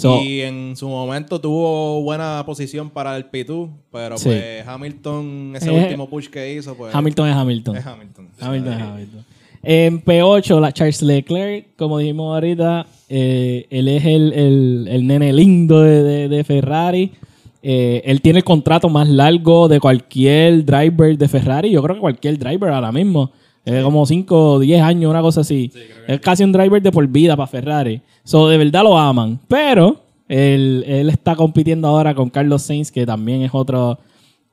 [0.00, 4.28] So, y en su momento tuvo buena posición para el P2, pero Sí.
[4.28, 7.76] pues Hamilton, ese Eh, último push que hizo, pues Hamilton es Hamilton.
[7.76, 8.28] es Hamilton.
[8.40, 9.24] Hamilton es Hamilton.
[9.62, 15.32] En P8, la Charles Leclerc, como dijimos ahorita, eh, él es el, el- el nene
[15.32, 17.12] lindo de, de- de Ferrari.
[17.60, 21.70] Eh, él tiene el contrato más largo de cualquier driver de Ferrari.
[21.70, 23.32] Yo creo que cualquier driver ahora mismo.
[23.76, 25.70] Es como 5 o 10 años, una cosa así.
[26.06, 28.00] es casi un driver de por vida para Ferrari.
[28.24, 29.38] So, de verdad lo aman.
[29.46, 33.98] Pero él, él está compitiendo ahora con Carlos Sainz, que también es otro,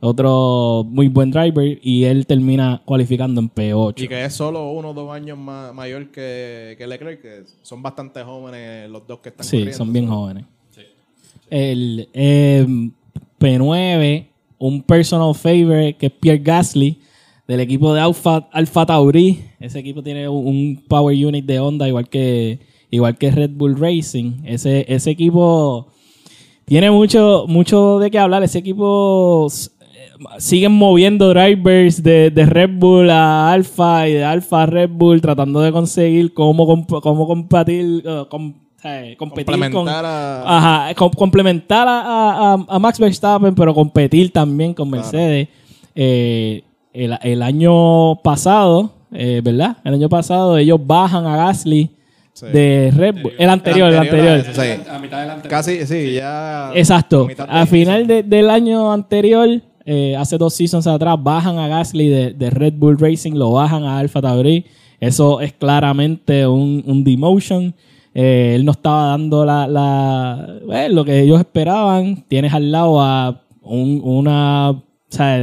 [0.01, 1.79] otro muy buen driver.
[1.81, 4.03] Y él termina cualificando en P8.
[4.03, 7.81] Y que es solo uno o dos años más mayor que, que Leclerc, que son
[7.81, 10.43] bastante jóvenes los dos que están Sí, son bien jóvenes.
[11.49, 12.65] El eh,
[13.39, 14.25] P9,
[14.57, 16.99] un personal favorite que es Pierre Gasly
[17.47, 19.39] del equipo de Alfa, Alfa Tauri.
[19.59, 22.59] Ese equipo tiene un, un power unit de Honda igual que
[22.91, 24.41] igual que Red Bull Racing.
[24.45, 25.87] Ese, ese equipo
[26.65, 28.41] tiene mucho mucho de qué hablar.
[28.43, 34.63] Ese equipo eh, siguen moviendo drivers de, de Red Bull a Alfa y de Alfa
[34.63, 38.53] a Red Bull tratando de conseguir cómo, comp- cómo competir, eh, com-
[39.17, 39.29] con,
[39.75, 40.57] Complementar a...
[40.57, 45.47] Ajá, com- complementar a, a- a- a Max Verstappen, pero competir también con Mercedes.
[45.95, 46.61] Eh,
[46.95, 49.77] el, el año pasado, eh, ¿verdad?
[49.83, 51.91] El año pasado ellos bajan a Gasly
[52.33, 52.47] Sí.
[52.47, 53.31] de Red Bull.
[53.39, 54.55] El anterior, el anterior a anterior.
[54.83, 54.89] Sí.
[54.91, 55.47] A mitad delante.
[55.47, 56.69] Casi, sí, ya...
[56.75, 57.29] Exacto.
[57.47, 59.47] Al final de- del año anterior,
[59.85, 63.83] eh, hace dos seasons atrás, bajan a Gasly de, de Red Bull Racing, lo bajan
[63.85, 64.65] a Alfa Tauri.
[64.99, 67.73] Eso es claramente un, un demotion.
[68.13, 72.25] Eh, él no estaba dando la, la- eh, lo que ellos esperaban.
[72.27, 75.37] Tienes al lado a un- una, o sea,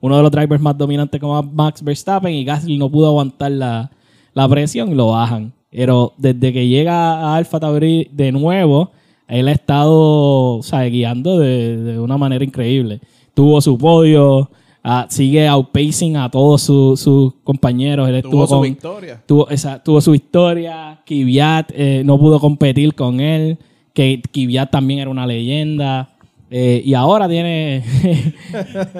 [0.00, 3.90] uno de los drivers más dominantes como Max Verstappen y Gasly no pudo aguantar la,
[4.34, 5.52] la presión y lo bajan.
[5.70, 8.90] Pero desde que llega a Alfa Tauri de nuevo,
[9.28, 13.00] él ha estado o sea, guiando de, de una manera increíble.
[13.34, 14.48] Tuvo su podio,
[14.82, 18.08] ah, sigue outpacing a todos sus sus compañeros.
[18.08, 19.22] Él Tuvo su con, victoria.
[19.26, 21.00] tuvo, esa- tuvo su historia.
[21.04, 23.58] Kvyat eh, no pudo competir con él.
[23.92, 26.10] Que Kvyat también era una leyenda.
[26.48, 27.82] Eh, y ahora tiene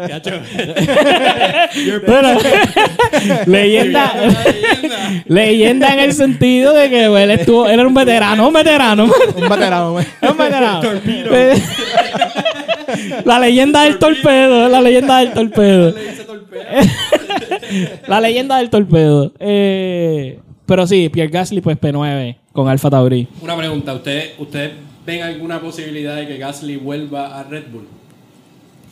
[0.08, 0.32] Cacho.
[2.04, 2.28] bueno,
[3.46, 4.12] leyenda,
[5.26, 9.48] leyenda en el sentido de que él estuvo, él era un veterano, un veterano, Un
[9.48, 9.92] veterano.
[9.92, 10.04] güey.
[10.28, 10.80] un veterano.
[13.24, 15.94] La leyenda del torpedo, la leyenda del torpedo.
[18.08, 19.32] La leyenda del torpedo.
[19.38, 23.28] Eh, pero sí, Pierre Gasly, pues P9 con Alfa Tauri.
[23.40, 23.92] Una pregunta.
[23.94, 24.72] ¿Ustedes usted
[25.06, 27.86] ven alguna posibilidad de que Gasly vuelva a Red Bull?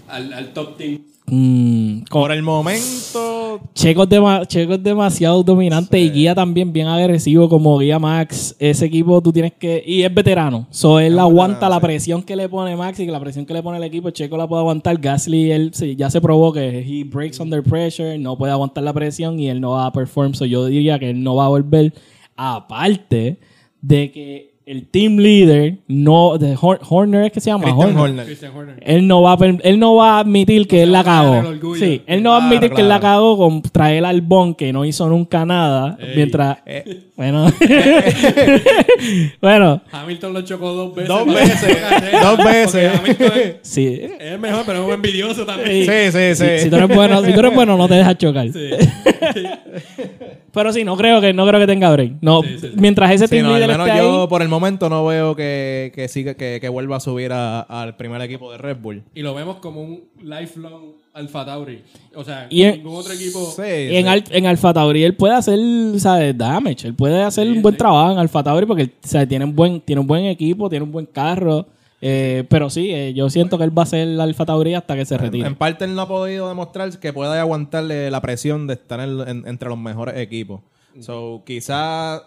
[0.09, 1.01] Al, al top team.
[1.27, 3.61] Mm, Por el momento...
[3.75, 8.55] Checo es, dema- Checo es demasiado dominante y guía también bien agresivo como guía Max.
[8.59, 9.83] Ese equipo tú tienes que...
[9.87, 10.67] Y es veterano.
[10.71, 11.83] So, él aguanta la sí.
[11.83, 14.37] presión que le pone Max y que la presión que le pone el equipo, Checo
[14.37, 14.99] la puede aguantar.
[14.99, 18.93] Gasly, él sí, ya se probó que he breaks under pressure, no puede aguantar la
[18.93, 20.35] presión y él no va a perform.
[20.35, 21.95] So, yo diría que él no va a volver.
[22.37, 23.39] Aparte
[23.81, 28.01] de que el team leader, no, de Hor- Horner es que se llama Christian Horner.
[28.03, 28.25] Horner.
[28.27, 28.77] Christian Horner.
[28.81, 31.43] Él no va a, él no va a admitir que él la cagó.
[31.77, 34.55] Sí, él no va a admitir Claro, que él la cagó con traer al Bon
[34.55, 35.99] que no hizo nunca nada.
[36.01, 36.13] Ey.
[36.17, 36.59] Mientras.
[36.65, 37.01] Eh.
[37.17, 37.47] Bueno.
[39.41, 41.09] bueno, Hamilton lo chocó dos veces.
[41.09, 41.79] Dos veces.
[42.23, 42.99] Dos veces.
[42.99, 44.01] Hamilton es- sí.
[44.19, 45.85] es mejor, pero es un envidioso también.
[45.85, 46.45] Sí, sí, sí.
[46.59, 48.49] Si, si tú eres bueno, si tú eres bueno, no te dejas chocar.
[48.51, 48.71] Sí.
[50.55, 52.13] Pero sí, no creo que, no creo que tenga break.
[52.21, 52.73] No, Sí, sí, sí.
[52.77, 54.29] mientras ese Sí, team no, al menos esté yo ahí.
[54.29, 57.97] por el momento no veo que, que siga que, que vuelva a subir a- al
[57.97, 59.03] primer equipo de Red Bull.
[59.15, 61.83] Y lo vemos como un lifelong Alfa Tauri.
[62.17, 63.53] O sea, Y en- ningún otro equipo.
[63.57, 64.09] Sí, Y en, sí.
[64.09, 65.59] Al- en Alfa Tauri él puede hacer,
[65.99, 66.37] ¿sabes?
[66.37, 66.89] Damage.
[66.89, 69.81] Él puede hacer un buen trabajo en Alfa Tauri porque o sea, tiene, un buen,
[69.81, 71.67] tiene un buen equipo, tiene un buen carro.
[72.07, 74.95] Eh, pero sí, eh, yo siento que él va a ser el Alfa Tauri hasta
[74.95, 75.47] que se retire.
[75.47, 79.27] En parte él no ha podido demostrar que pueda aguantarle la presión de estar en-
[79.27, 80.61] en- entre los mejores equipos.
[81.01, 82.25] So, quizá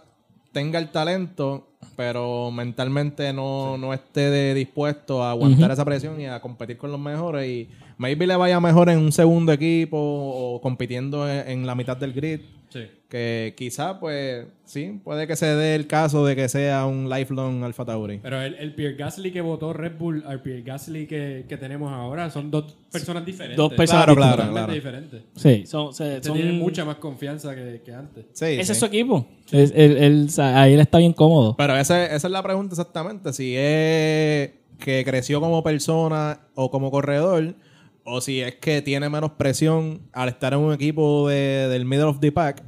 [0.52, 6.26] tenga el talento, pero mentalmente no, no esté de- dispuesto a aguantar esa presión y
[6.28, 7.48] a competir con los mejores.
[7.50, 11.98] Y maybe le vaya mejor en un segundo equipo o compitiendo en, en la mitad
[11.98, 12.42] del grid.
[12.70, 12.82] Sí.
[13.08, 17.64] Que quizá, pues, sí, puede que se dé el caso de que sea un lifelong
[17.64, 18.20] Alfa Tauri.
[18.22, 21.90] Pero el, el Pierre Gasly que votó Red Bull al Pierre Gasly que, que tenemos
[21.94, 23.56] ahora son dos personas diferentes.
[23.56, 25.22] Dos personas Claro, claro, diferentes.
[25.38, 28.26] Sí, son, se- Este son- tiene mucha más confianza que, que antes.
[28.34, 28.72] Sí, ese sí.
[28.74, 29.26] es su equipo.
[29.54, 31.56] Es- él- ahí él está bien cómodo.
[31.56, 33.34] Pero ese- esa es la pregunta exactamente.
[33.34, 37.56] Si es que creció como persona o como corredor,
[38.04, 42.06] o si es que tiene menos presión al estar en un equipo de- del middle
[42.06, 42.64] of the pack,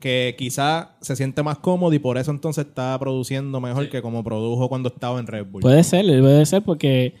[0.00, 4.22] que quizá se siente más cómodo y por eso entonces está produciendo mejor que como
[4.24, 5.62] produjo cuando estaba en Red Bull.
[5.62, 7.14] Puede ser, puede ser porque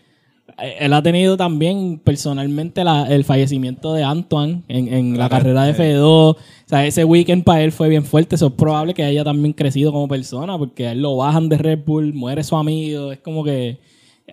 [0.58, 5.74] él ha tenido también personalmente la- el fallecimiento de Antoine en, en la carrera de
[5.74, 6.00] F2.
[6.04, 8.36] O sea, ese weekend para él fue bien fuerte.
[8.36, 11.58] Eso es probable que haya también crecido como persona porque a él lo bajan de
[11.58, 13.12] Red Bull, muere su amigo.
[13.12, 13.78] Es como que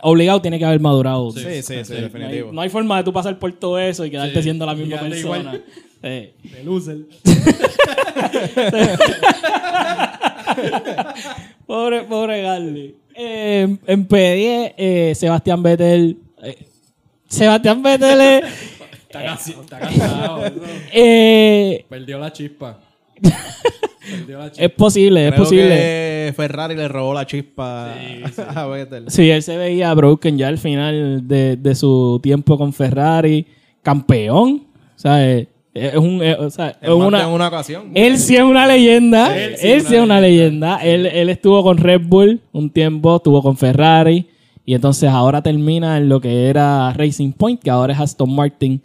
[0.01, 1.31] obligado tiene que haber madurado.
[1.31, 2.51] Sí, sí, sí, No hay, definitivo.
[2.51, 4.99] no hay forma de tú pasar por todo eso y quedarte Sí, siendo la misma
[4.99, 5.19] persona.
[5.19, 5.63] igual.
[6.05, 6.97] Eh, De loser.
[11.65, 12.95] Pobre, pobre Garly.
[13.15, 16.17] Eh, en P10, eh, Sebastián Vettel.
[16.43, 16.57] eh,
[17.27, 18.43] Sebastián Vettel es,
[19.03, 20.45] Está, casi, está cansado.
[20.45, 20.55] eso.
[20.91, 22.79] eh, Perdió la chispa.
[24.09, 24.75] Perdió la es chispa.
[24.75, 25.69] posible, es Creo posible.
[25.69, 28.41] que Ferrari le robó la chispa Sí, sí.
[28.55, 29.05] a Vettel.
[29.09, 33.45] Sí, él se veía broken ya al final de, de su tiempo con Ferrari.
[33.81, 34.65] Campeón.
[34.95, 36.21] Sea, es, un.
[36.23, 37.91] es- o sea, es una, una ocasión.
[37.95, 39.35] Él sí es una leyenda.
[39.37, 40.77] Él Él sí es una leyenda.
[40.83, 44.27] Él, él estuvo con Red Bull un tiempo, estuvo con Ferrari.
[44.65, 48.81] Y entonces ahora termina en lo que era Racing Point, que ahora es Aston Martin.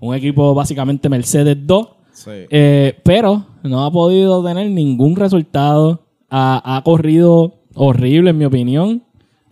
[0.00, 1.88] Un equipo básicamente Mercedes 2.
[2.12, 2.30] Sí.
[2.50, 6.02] Eh, pero no ha podido tener ningún resultado.
[6.28, 9.02] Ha, ha corrido horrible, en mi opinión.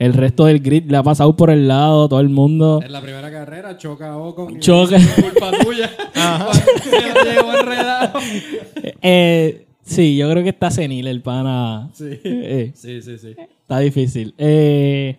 [0.01, 2.81] El resto del grid le ha pasado por el lado, todo el mundo.
[2.83, 4.59] En la primera carrera choca Ocon.
[4.59, 4.97] Choca.
[5.21, 5.91] Culpa tuya.
[7.61, 8.19] Enredado.
[9.03, 11.91] Eh, sí, yo creo que está senil el pana.
[11.93, 12.19] Sí.
[12.25, 13.35] Eh, Sí, sí, sí.
[13.61, 14.35] Está difícil.
[14.39, 15.19] Eh,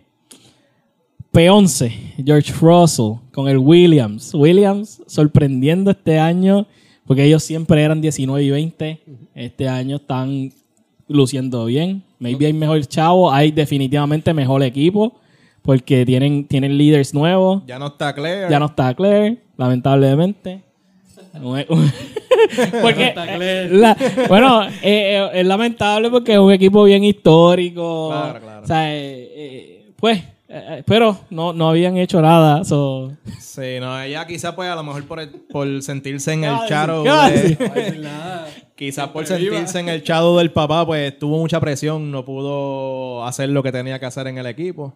[1.31, 4.33] P11, George Russell con el Williams.
[4.33, 6.65] Williams sorprendiendo este año
[7.05, 9.01] porque ellos siempre eran 19 y 20.
[9.35, 10.51] Este año están
[11.11, 12.03] luciendo bien.
[12.19, 15.13] Maybe hay mejor chavo, hay definitivamente mejor equipo
[15.61, 17.63] porque tienen, tienen líderes nuevos.
[17.67, 18.47] Ya no está Claire.
[18.49, 20.61] Ya no está Claire, lamentablemente.
[22.81, 23.65] Porque, está Claire.
[23.65, 23.97] eh, la-
[24.27, 28.09] bueno, eh, eh, es lamentable porque es un equipo bien histórico.
[28.09, 28.63] Claro, claro.
[28.63, 30.21] O sea, eh, pues,
[30.53, 32.63] eh, eh, pero no, no habían hecho nada.
[32.65, 36.47] so- Sí, no, ella quizá pues a lo mejor por, el- por sentirse en ¿Qué
[36.47, 37.03] el charo.
[37.03, 37.99] de-?
[38.01, 38.09] No.
[38.75, 43.49] Quizás por sentirse en el chado del papá, pues tuvo mucha presión, no pudo hacer
[43.49, 44.93] lo que tenía que hacer en el equipo.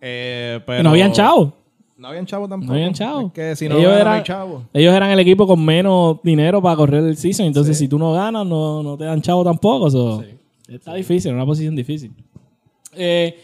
[0.00, 1.52] Eh, pero No habían chavo.
[1.96, 2.72] No habían chavo tampoco.
[2.72, 3.28] No habían chavo.
[3.28, 4.62] Es que si no ellos, eran, chavo.
[4.74, 7.46] ellos eran el equipo con menos dinero para correr el season.
[7.46, 9.90] Entonces, si tú no ganas, no, no te dan chavo tampoco.
[9.90, 10.22] so,
[10.68, 12.12] Está difícil, una posición difícil.
[12.94, 13.38] Eh,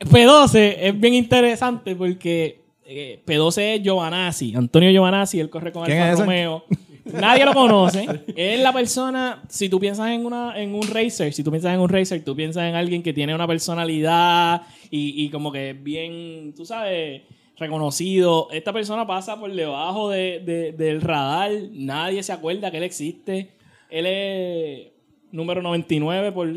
[0.00, 5.98] P12 es bien interesante porque eh, P12 es Giovanazzi, Antonio Giovanazzi, él corre con ¿Quién
[6.00, 6.22] Alfa?
[6.22, 6.64] Romeo.
[7.12, 8.06] Nadie lo conoce.
[8.36, 11.80] Es la persona, si tú piensas en una en un racer, si tú piensas en
[11.80, 15.82] un racer, tú piensas en alguien que tiene una personalidad y, y como que es
[15.82, 17.22] bien, tú sabes,
[17.56, 18.48] reconocido.
[18.52, 23.50] Esta persona pasa por debajo de- de- del radar, nadie se acuerda que él existe.
[23.90, 24.88] Él es
[25.32, 26.50] número 99 por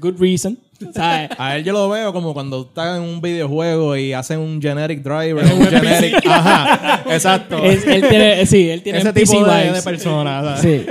[0.00, 0.58] good reason.
[0.94, 1.30] ¿Sabes?
[1.38, 5.02] A él yo lo veo como cuando está en un videojuego y hacen un generic
[5.02, 6.14] driver, un generic.
[6.26, 7.58] Ajá, exacto.
[7.64, 10.42] Es- él tiene, sí, él tiene Ese tipo de, de persona.
[10.56, 10.60] ¿sabes?
[10.60, 10.86] Sí.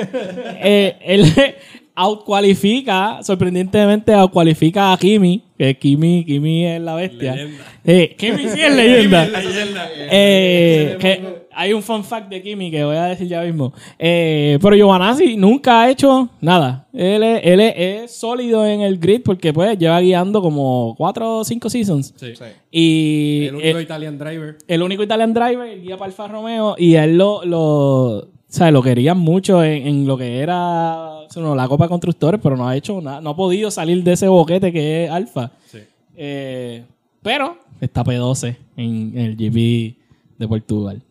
[0.61, 1.33] Eh, él
[1.95, 7.33] outcualifica, sorprendentemente outcualifica a Kimi, que Kimi, Kimi es la bestia.
[7.35, 7.63] Leyenda.
[7.85, 9.25] Eh, Kimi sí es leyenda.
[9.25, 9.89] Leyenda.
[10.11, 13.73] Eh, que hay un fun fact de Kimi que voy a decir ya mismo.
[13.97, 16.87] Eh, pero Giovanazzi nunca ha hecho nada.
[16.93, 21.37] Él, es, él es, es sólido en el grid porque pues lleva guiando como 4
[21.39, 22.13] o 5 seasons.
[22.15, 22.35] Sí.
[22.35, 22.43] Sí.
[22.71, 24.57] Y El único eh, Italian driver.
[24.67, 28.83] el único Italian driver, guía para Alfa Romeo, y él lo, lo, o sea, lo
[28.83, 32.55] querían mucho en, en lo que era o sea, no, la Copa de Constructores, pero
[32.55, 35.51] no ha hecho nada, no ha podido salir de ese boquete que es Alfa.
[35.65, 35.79] Sí.
[36.15, 36.83] Eh,
[37.23, 39.95] pero está P12 en, en el GP
[40.37, 41.01] de Portugal.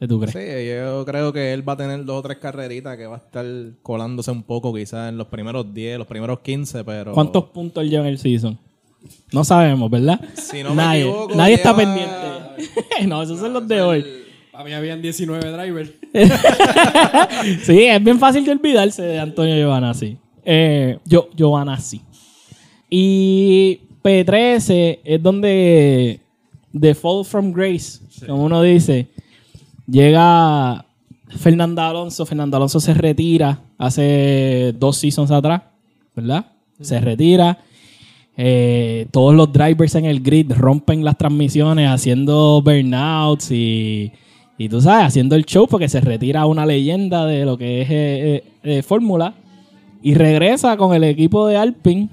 [0.00, 0.32] ¿Qué tú crees?
[0.32, 3.18] Sí, yo creo que él va a tener dos o tres carreritas que va a
[3.18, 3.44] estar
[3.82, 7.12] colándose un poco, quizás en los primeros 10, los primeros 15, pero.
[7.12, 8.58] ¿Cuántos puntos lleva en el season?
[9.30, 10.18] No sabemos, ¿verdad?
[10.34, 12.14] Si no me nadie equivoco, nadie está pendiente.
[13.06, 14.06] no, esos son los de hoy.
[14.50, 15.92] Para mí habían 19 drivers.
[17.62, 20.16] Sí, es bien fácil de olvidarse de Antonio Giovanazzi.
[20.44, 22.00] Eh, yo, Giovanazzi.
[22.88, 26.20] Y P13 es donde
[26.78, 29.08] The Fall from Grace, como uno dice,
[29.90, 30.84] llega
[31.28, 32.26] Fernando Alonso.
[32.26, 35.62] Fernando Alonso se retira hace dos seasons atrás,
[36.14, 36.46] ¿verdad?
[36.80, 37.58] Se retira.
[38.36, 44.12] Eh, todos los drivers en el grid rompen las transmisiones haciendo burnouts y,
[44.56, 47.88] y tú sabes, haciendo el show porque se retira una leyenda de lo que es
[47.90, 49.34] eh, eh, Fórmula
[50.02, 52.08] y regresa con el equipo de Alpine,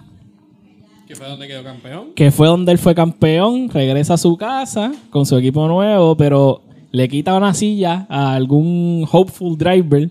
[1.08, 2.08] Que fue donde quedó campeón.
[2.14, 6.62] que fue donde él fue campeón, regresa a su casa con su equipo nuevo, pero
[6.92, 10.10] le quita una silla a algún hopeful driver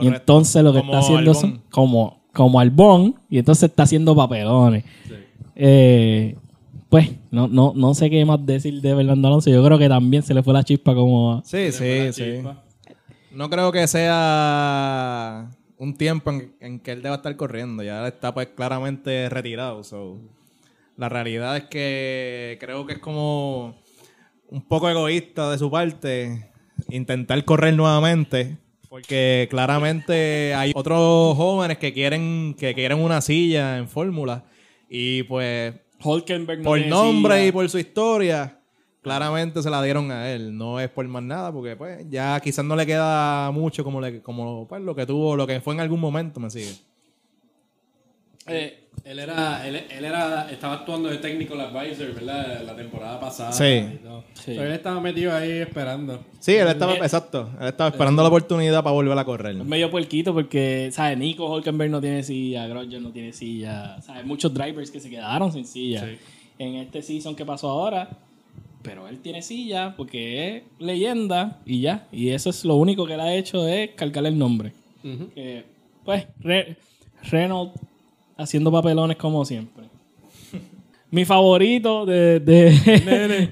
[0.00, 4.14] y entonces lo que Como está haciendo son como, como Albón y entonces está haciendo
[4.14, 4.84] papelones.
[5.54, 6.36] Eh,
[6.88, 9.50] pues, no, no, no sé qué más decir de Fernando Alonso.
[9.50, 11.42] Yo creo que también se le fue la chispa como...
[11.44, 12.42] Sí, sí, sí.
[13.32, 17.82] No creo que sea un tiempo en, en que él deba estar corriendo.
[17.82, 19.82] Ya está pues claramente retirado.
[19.84, 20.18] so.
[20.96, 23.74] La realidad es que creo que es como
[24.50, 26.50] un poco egoísta de su parte
[26.90, 28.58] intentar correr nuevamente.
[28.88, 34.44] Porque claramente hay otros jóvenes que quieren, que quieren una silla en fórmula.
[34.88, 37.46] Y pues Hulkenberg no por nombre silla.
[37.48, 38.60] y por su historia,
[39.02, 40.56] claramente se la dieron a él.
[40.56, 44.22] No es por más nada, porque pues ya quizás no le queda mucho como, le,
[44.22, 46.74] como pues, lo que tuvo, lo que fue en algún momento, me sigue.
[48.46, 52.62] Eh, él era, él, él era, estaba actuando de technical advisor, ¿verdad?
[52.64, 53.52] La temporada pasada.
[53.52, 53.84] Sí.
[54.46, 56.24] Pero él estaba metido ahí esperando.
[56.40, 59.56] Sí, él estaba, exacto, él estaba esperando la oportunidad para volver a correr.
[59.56, 61.16] Es medio puerquito porque, ¿sabes?
[61.18, 64.24] Nico Hulkenberg no tiene silla, Grosjean no tiene silla, ¿sabes?
[64.24, 66.18] Muchos drivers que se quedaron sin silla Sí.
[66.58, 68.08] en este season que pasó ahora.
[68.82, 72.06] Pero él tiene silla porque es leyenda y ya.
[72.12, 74.72] Y eso es lo único que él ha hecho es cargarle el nombre.
[75.34, 75.64] Que,
[76.04, 76.76] pues, Re-
[77.24, 77.72] Renault
[78.36, 79.84] haciendo papelones como siempre.
[81.10, 82.68] Mi favorito de, de-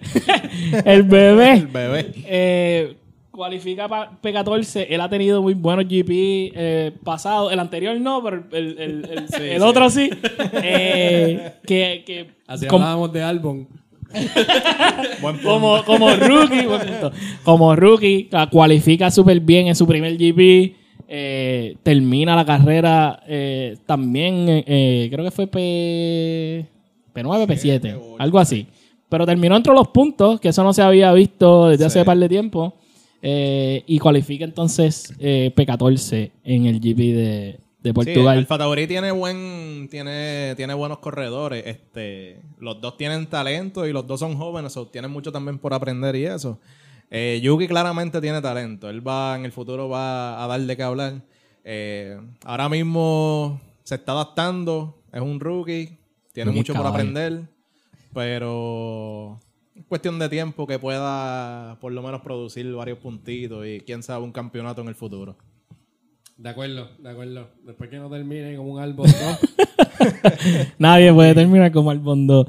[0.84, 1.52] el bebé.
[1.52, 2.12] El bebé.
[2.26, 2.96] Eh,
[3.30, 4.86] cualifica para P14.
[4.88, 6.08] Él ha tenido muy buenos GP
[6.54, 7.52] eh, pasados.
[7.52, 10.10] El anterior no, pero el, el- el- el otro sí.
[10.62, 13.66] Eh, que, que Así com- hablábamos de álbum.
[15.42, 16.66] Como, como rookie,
[17.42, 20.76] como rookie, la cualifica súper bien en su primer GP.
[21.08, 26.66] Eh, termina la carrera eh, también, eh, creo que fue P,
[27.14, 28.66] P9, P7, algo así.
[29.08, 31.98] Pero terminó entre los puntos, que eso no se había visto desde hace Sí.
[32.00, 32.74] un par de tiempo.
[33.26, 37.14] y cualifica entonces eh, P14 en el GP de,
[37.82, 38.36] de Sí, Portugal.
[38.38, 41.64] el Fatauri tiene buen, tiene, tiene buenos corredores.
[41.66, 45.72] Este, los dos tienen talento y los dos son jóvenes, o tienen mucho también por
[45.72, 46.58] aprender y eso.
[47.10, 48.90] Eh, Yuki claramente tiene talento.
[48.90, 51.22] Él va, en el futuro va a dar de qué hablar.
[51.64, 55.96] Eh, ahora mismo se está adaptando, es un rookie,
[56.32, 57.44] tiene mucho por aprender,
[58.12, 59.38] pero
[59.74, 64.24] es cuestión de tiempo que pueda por lo menos producir varios puntitos y quién sabe
[64.24, 65.36] un campeonato en el futuro.
[66.36, 67.48] De acuerdo, de acuerdo.
[67.64, 69.38] Después que no termine como un álbum, ¿no?
[70.78, 72.46] Nadie puede terminar como Albon 2.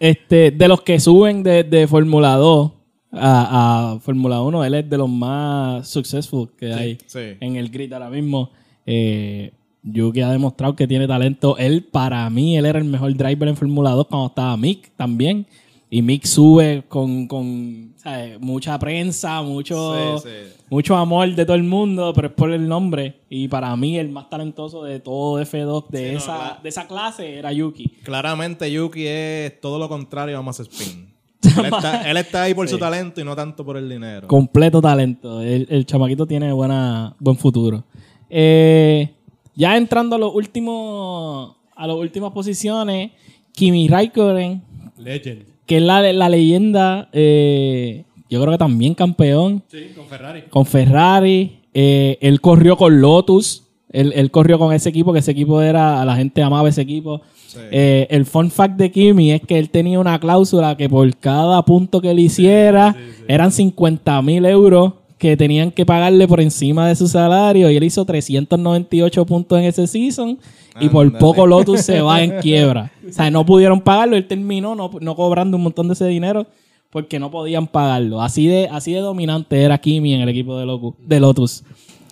[0.00, 2.72] Este, de los que suben de, de Fórmula 2
[3.12, 7.20] a, a Fórmula 1, él es de los más successful que hay sí.
[7.40, 8.50] en el grid ahora mismo.
[8.86, 9.52] Eh,
[9.82, 11.56] Yuki ha demostrado que tiene talento.
[11.56, 15.46] Él, para mí, él era el mejor driver en Fórmula 2 cuando estaba Mick también.
[15.90, 18.38] Y Mick sube con, con ¿sabes?
[18.40, 20.52] mucha prensa, mucho, Sí, sí.
[20.68, 23.20] mucho amor de todo el mundo, pero es por el nombre.
[23.30, 26.56] Y para mí, el más talentoso de todo F2 de, Sí, no, esa, claro.
[26.62, 27.88] de esa clase era Yuki.
[28.02, 31.07] Claramente Yuki es todo lo contrario a Mass Spin.
[31.42, 34.26] Él, está, él está ahí por su talento y no tanto por el dinero.
[34.28, 35.40] Completo talento.
[35.42, 37.84] El, el chamaquito tiene buena, buen futuro.
[38.30, 39.10] Eh,
[39.54, 43.10] ya entrando a los últimos, a las últimas posiciones,
[43.52, 44.62] Kimi Raikkonen,
[44.98, 45.42] Legend.
[45.66, 50.42] que es la, la leyenda, eh, yo creo que también campeón Sí, con Ferrari.
[50.50, 51.58] con Ferrari.
[51.74, 53.64] eh, él corrió con Lotus.
[53.90, 57.22] Él, él corrió con ese equipo, que ese equipo era, la gente amaba ese equipo.
[57.70, 61.62] Eh, el fun fact de Kimi es que él tenía una cláusula que por cada
[61.64, 62.94] punto que él hiciera
[63.26, 67.82] eran 50 mil euros que tenían que pagarle por encima de su salario y él
[67.84, 70.38] hizo 398 puntos en ese season
[70.80, 72.92] y por poco Lotus se va en quiebra.
[73.08, 76.46] O sea, no pudieron pagarlo, él terminó no, no cobrando un montón de ese dinero
[76.90, 78.22] porque no podían pagarlo.
[78.22, 81.64] Así de, así de dominante era Kimi en el equipo de, Locu- de Lotus.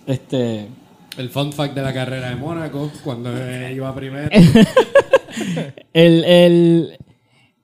[0.05, 0.67] Este,
[1.17, 3.29] El fun fact de la carrera de Mónaco, cuando
[3.73, 4.29] iba primero.
[5.93, 6.97] él, él-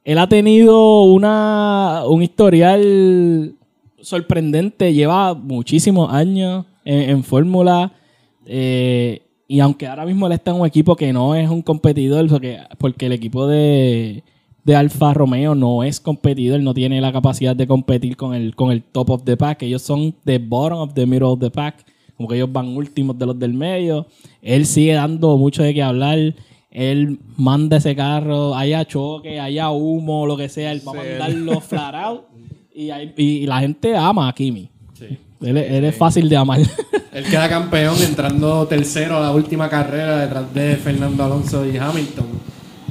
[0.05, 3.55] él ha tenido una, un historial
[4.01, 7.93] sorprendente, lleva muchísimos años en, Fórmula.
[8.45, 12.27] eh, y aunque ahora mismo él está en un equipo que no es un competidor,
[12.27, 14.23] porque, porque el equipo de,
[14.65, 18.71] de Alfa Romeo no es competidor, no tiene la capacidad de competir con el, con
[18.71, 19.61] el top of the pack.
[19.63, 21.85] Ellos son the bottom of the middle of the pack,
[22.17, 24.07] como que ellos van últimos de los del medio.
[24.41, 26.17] Él sigue dando mucho de qué hablar.
[26.73, 31.61] Él manda ese carro, haya choque, haya humo, lo que sea, él va a mandarlo
[31.93, 32.21] out.
[32.73, 34.69] Y, hay- y la gente ama a Kimi.
[34.97, 35.17] Sí.
[35.41, 36.59] Él, es- él es fácil de amar.
[37.13, 42.25] Él queda campeón entrando tercero a la última carrera detrás de Fernando Alonso y Hamilton.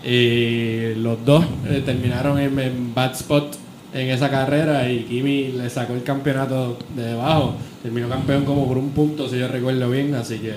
[0.04, 3.56] Y los dos eh, terminaron en, en bad spot
[3.94, 7.54] en esa carrera y Kimi le sacó el campeonato de debajo.
[7.82, 10.14] Terminó campeón como por un punto, si yo recuerdo bien.
[10.14, 10.50] Así que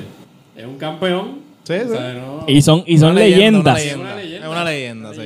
[0.55, 1.44] es un campeón.
[1.65, 1.89] Sí, O sí.
[1.89, 3.95] sea, no- y son, y son Una leyenda, leyendas.
[4.05, 4.45] una leyenda.
[4.45, 5.21] Es una leyenda, sí.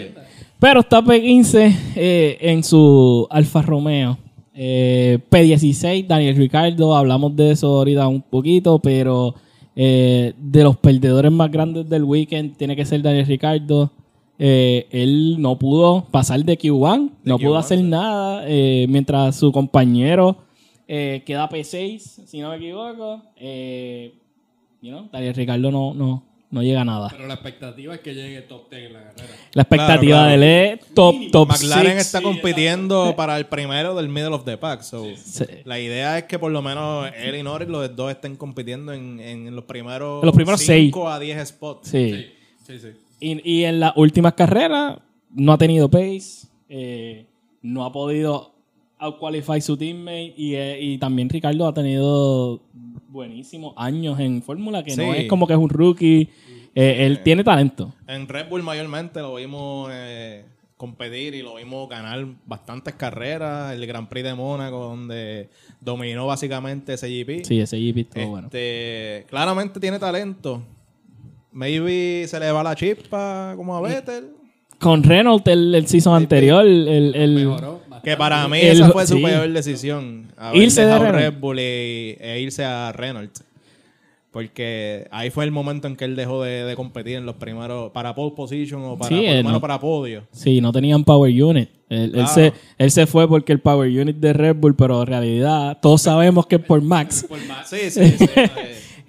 [0.59, 4.17] Pero está P15 eh, en su Alfa Romeo.
[4.53, 9.35] Eh, P16, Daniel Ricardo, hablamos de eso ahorita un poquito, pero
[9.75, 13.89] eh, de los perdedores más grandes del weekend tiene que ser Daniel Ricardo.
[14.37, 19.51] Eh, él no pudo pasar de Q1, no pudo Q1, hacer nada, eh, mientras su
[19.53, 20.37] compañero
[20.87, 23.21] eh, queda P6, si no me equivoco.
[23.37, 24.13] Eh,
[24.81, 27.09] you know, Daniel Ricardo no, no, no llega a nada.
[27.11, 29.33] Pero la expectativa es que llegue top 10 en la carrera.
[29.53, 30.39] La expectativa Claro, claro.
[30.41, 32.01] de él es top, top McLaren six.
[32.07, 34.81] está compitiendo para el primero del middle of the pack.
[34.81, 35.45] so, Sí.
[35.65, 39.19] La idea es que por lo menos él y Norris, los dos, estén compitiendo en,
[39.19, 41.89] en los primeros En los primeros 5 a 10 spots.
[41.89, 42.27] Sí.
[42.65, 42.87] Sí, sí, sí.
[43.19, 44.97] Y, y en las últimas carreras
[45.31, 47.25] no ha tenido pace, eh,
[47.61, 48.55] no ha podido
[48.99, 52.61] outqualify su teammate y, eh, y también Ricardo ha tenido
[53.07, 56.29] buenísimos años en Fórmula, que no es como que es un rookie.
[56.75, 57.93] Eh, él tiene talento.
[58.07, 60.45] En Red Bull mayormente lo vimos eh,
[60.77, 63.73] competir y lo vimos ganar bastantes carreras.
[63.73, 65.49] El Grand Prix de Mónaco, donde
[65.81, 67.45] dominó básicamente ese GP.
[67.45, 68.47] Sí, ese GP estuvo bueno.
[68.47, 70.61] Este, Claramente tiene talento.
[71.51, 74.29] Maybe se le va la chispa como a Vettel.
[74.77, 77.78] Con Reynolds el, el season anterior, el, el-.
[78.03, 79.23] Que para mí El- esa fue su sí.
[79.23, 80.31] peor decisión.
[80.53, 80.99] Irse de.
[81.11, 83.43] Red Bull y, e irse a Reynolds.
[84.31, 87.91] Porque ahí fue el momento en que él dejó de, de competir en los primeros,
[87.91, 89.59] para pole position o para, Sí, por no.
[89.59, 90.23] para podio.
[90.31, 91.67] Sí, no tenían power unit.
[91.89, 95.79] Él, se, él se fue porque el power unit de Red Bull, pero en realidad
[95.81, 97.25] todos sabemos que es por Max.
[97.27, 97.67] Por más.
[97.69, 98.25] Sí, sí, sí.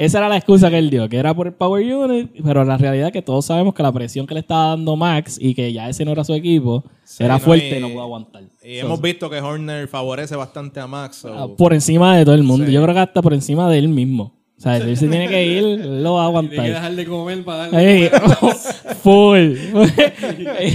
[0.03, 2.79] Esa era la excusa que él dio, que era por el Power Unit, pero la
[2.79, 5.71] realidad es que todos sabemos que la presión que le estaba dando Max y que
[5.75, 8.43] ya ese no era su equipo, Sí, era no, fuerte y, y- no pudo aguantar.
[8.65, 11.17] y So, hemos visto que Horner favorece bastante a Max.
[11.17, 12.65] so- ah, por encima de todo el mundo.
[12.67, 12.73] Sí.
[12.73, 14.33] Yo creo que hasta por encima de él mismo.
[14.57, 16.67] O sea, él se tiene que ir, lo va a Tiene que aguantar.
[16.67, 18.03] dejar de comer para darle.
[18.05, 18.11] Ey,
[19.03, 19.55] full.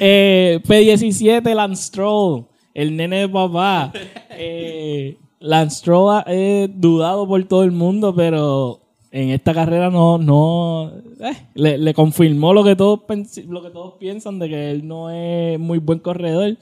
[0.00, 3.92] eh, P17, Lance Stroll, el nene de papá.
[4.30, 8.80] Eh, Lance Stroll es dudado por todo el mundo, pero
[9.10, 13.00] en esta carrera no, no eh, le, le confirmó lo que todos
[13.46, 16.56] lo que todos piensan de que él no es muy buen corredor.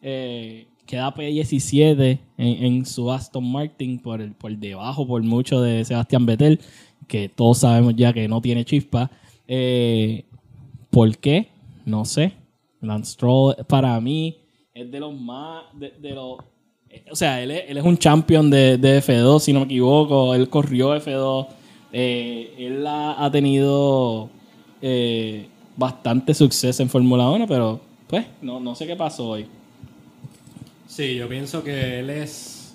[0.00, 5.84] Eh, queda P17 en, en su Aston Martin por, el, por debajo, por mucho de
[5.84, 6.60] Sebastián Vettel,
[7.08, 9.10] que todos sabemos ya que no tiene chispa.
[9.48, 10.24] Eh,
[10.90, 11.48] ¿Por qué?
[11.84, 12.32] No sé.
[12.80, 14.36] Lance Stroll para mí
[14.74, 15.64] es de los más...
[15.74, 16.38] De, de los,
[17.10, 20.34] o sea, él es, él es un champion de, de F2, si no me equivoco.
[20.34, 21.46] Él corrió F2.
[21.92, 24.28] Eh, él ha, ha tenido
[24.82, 29.46] eh, bastante suceso en Fórmula 1, pero pues no, no sé qué pasó hoy.
[30.86, 32.74] Sí, yo pienso que él es.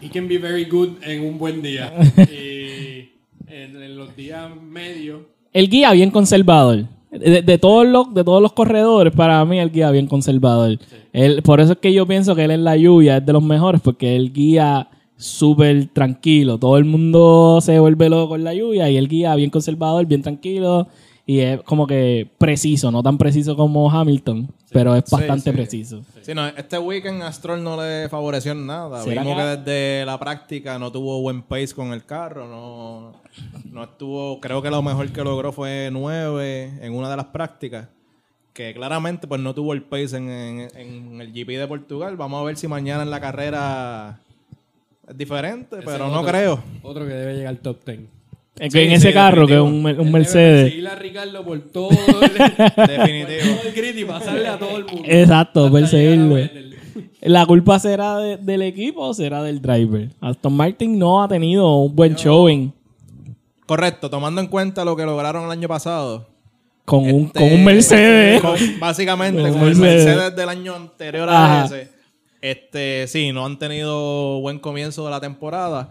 [0.00, 1.92] He can be very good en un buen día.
[2.30, 3.10] y
[3.46, 5.22] en, en los días medios.
[5.52, 6.86] El guía bien conservador.
[7.18, 10.78] De, de todos los, de todos los corredores, para mí el guía bien conservador.
[11.12, 13.42] Él- por eso es que yo pienso que él en la lluvia es de los
[13.42, 16.58] mejores, porque él guía súper tranquilo.
[16.58, 20.22] Todo el mundo se vuelve loco en la lluvia y él guía bien conservador, bien
[20.22, 20.88] tranquilo.
[21.26, 25.56] Y es como que preciso, no tan preciso como Hamilton, pero es bastante sí.
[25.56, 26.02] preciso.
[26.20, 29.02] Sí, no, este weekend a Stroll no le favoreció en nada.
[29.02, 32.46] ¿Será Vimos que- que desde la práctica no tuvo buen pace con el carro.
[32.46, 33.12] No,
[33.72, 37.88] no estuvo, creo que lo mejor que logró fue 9 en una de las prácticas.
[38.52, 42.16] Que claramente pues no tuvo el pace en, en- en el GP de Portugal.
[42.16, 44.20] Vamos a ver si mañana en la carrera
[45.08, 46.62] es diferente, Ese pero es no creo.
[46.82, 48.00] Otro que debe llegar al top 10.
[48.58, 50.64] Es Sí, que en sí, ese carro, que es un, un Mercedes.
[50.64, 51.98] perseguir a Ricardo por todo el,
[52.88, 53.56] Definitivo.
[53.56, 55.02] todo el grid y pasarle a todo el mundo.
[55.04, 56.36] Exacto, perseguirlo.
[57.22, 60.08] ¿La culpa será de- del equipo o será del driver?
[60.20, 62.72] Aston Martin no ha tenido un buen showing
[63.66, 66.28] Correcto, tomando en cuenta lo que lograron el año pasado.
[66.84, 68.40] con, un, Este, con un Mercedes.
[68.42, 70.04] con- básicamente, Con con el Mercedes.
[70.06, 71.64] Mercedes del año anterior a Ajá.
[71.64, 71.88] ese.
[72.42, 75.88] Este, sí, no han tenido buen comienzo de la temporada.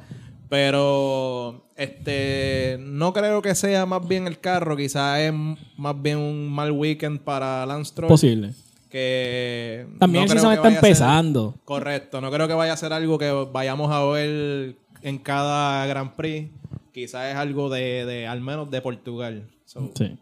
[0.54, 5.34] Pero este no creo que sea más bien el carro, quizás es
[5.78, 8.08] más bien un mal weekend para Lance Stroll.
[8.08, 8.52] Posible.
[8.88, 11.56] Que También no el season está ser- empezando.
[11.66, 16.12] correcto, no creo que vaya a ser algo que vayamos a ver en cada Grand
[16.12, 16.52] Prix.
[16.94, 19.50] Quizás es algo de, de al menos de Portugal.
[19.66, 20.16] So, Sí.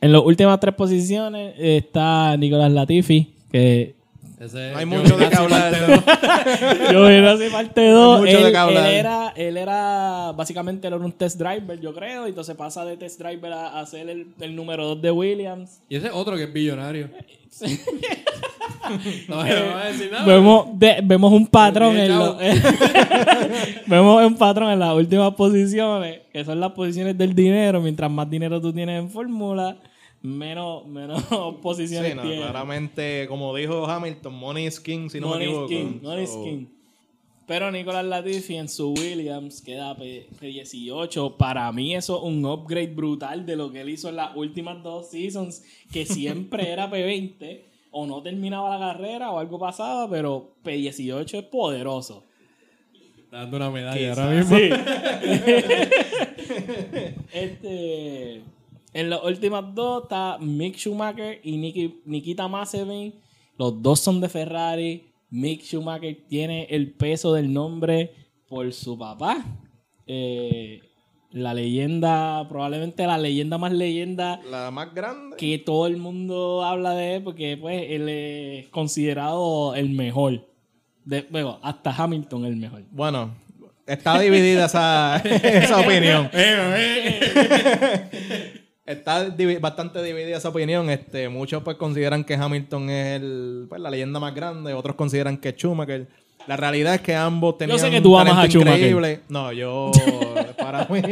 [0.00, 3.94] En las últimas tres posiciones está Nicolás Latifi, que
[4.40, 5.72] Ese- No hay mucho de qué hablar.
[6.92, 8.20] yo era así parte 2.
[8.20, 8.86] mucho Él, de qué hablar.
[8.88, 12.84] él era, él era, básicamente él era un test driver, yo creo, y entonces pasa
[12.86, 15.80] de test driver a, a ser el, el número 2 de Williams.
[15.90, 17.10] Y ese es otro que es billonario.
[19.28, 20.24] no, no voy a decir nada.
[20.24, 22.38] Vemos, de- vemos un patrón en lo-
[23.86, 27.80] vemos un patrón en las últimas posiciones, que son las posiciones del dinero.
[27.80, 29.76] Mientras más dinero tú tienes en fórmula,
[30.22, 31.22] menos, menos
[31.62, 32.36] posiciones Sí, no, tiene.
[32.38, 35.68] claramente, como dijo Hamilton, money is king, si no Money me is equivoco.
[35.68, 36.66] king, money is So, king.
[37.46, 41.36] Pero Nicolás Latifi en su Williams queda P- P18.
[41.36, 44.80] Para mí eso es un upgrade brutal de lo que él hizo en las últimas
[44.84, 50.54] dos seasons, que siempre era P20 o no terminaba la carrera o algo pasaba, pero
[50.64, 52.24] P18 es poderoso.
[53.32, 54.56] Dando una medalla ahora mismo.
[57.32, 58.42] Este,
[58.92, 63.14] en las últimas dos está Mick Schumacher y Niki- Nikita Mazepin.
[63.58, 65.04] Los dos son de Ferrari.
[65.30, 68.12] Mick Schumacher tiene el peso del nombre
[68.48, 69.44] por su papá.
[70.06, 70.80] Eh,
[71.32, 75.36] la leyenda, probablemente la leyenda más leyenda La más grande.
[75.36, 80.44] que todo el mundo habla de él porque pues él es considerado el mejor.
[81.04, 82.82] De, bueno, hasta Hamilton el mejor.
[82.90, 83.30] Bueno,
[83.86, 86.28] está dividida esa, esa opinión.
[88.90, 90.90] Está bastante dividida esa opinión.
[90.90, 95.36] Este, muchos pues consideran que Hamilton es el, pues, la leyenda más grande, otros consideran
[95.38, 96.08] que es Schumacher.
[96.46, 99.20] La realidad es que ambos tenían sé que un tú amas a increíble.
[99.28, 99.92] No, yo
[100.58, 101.02] para mí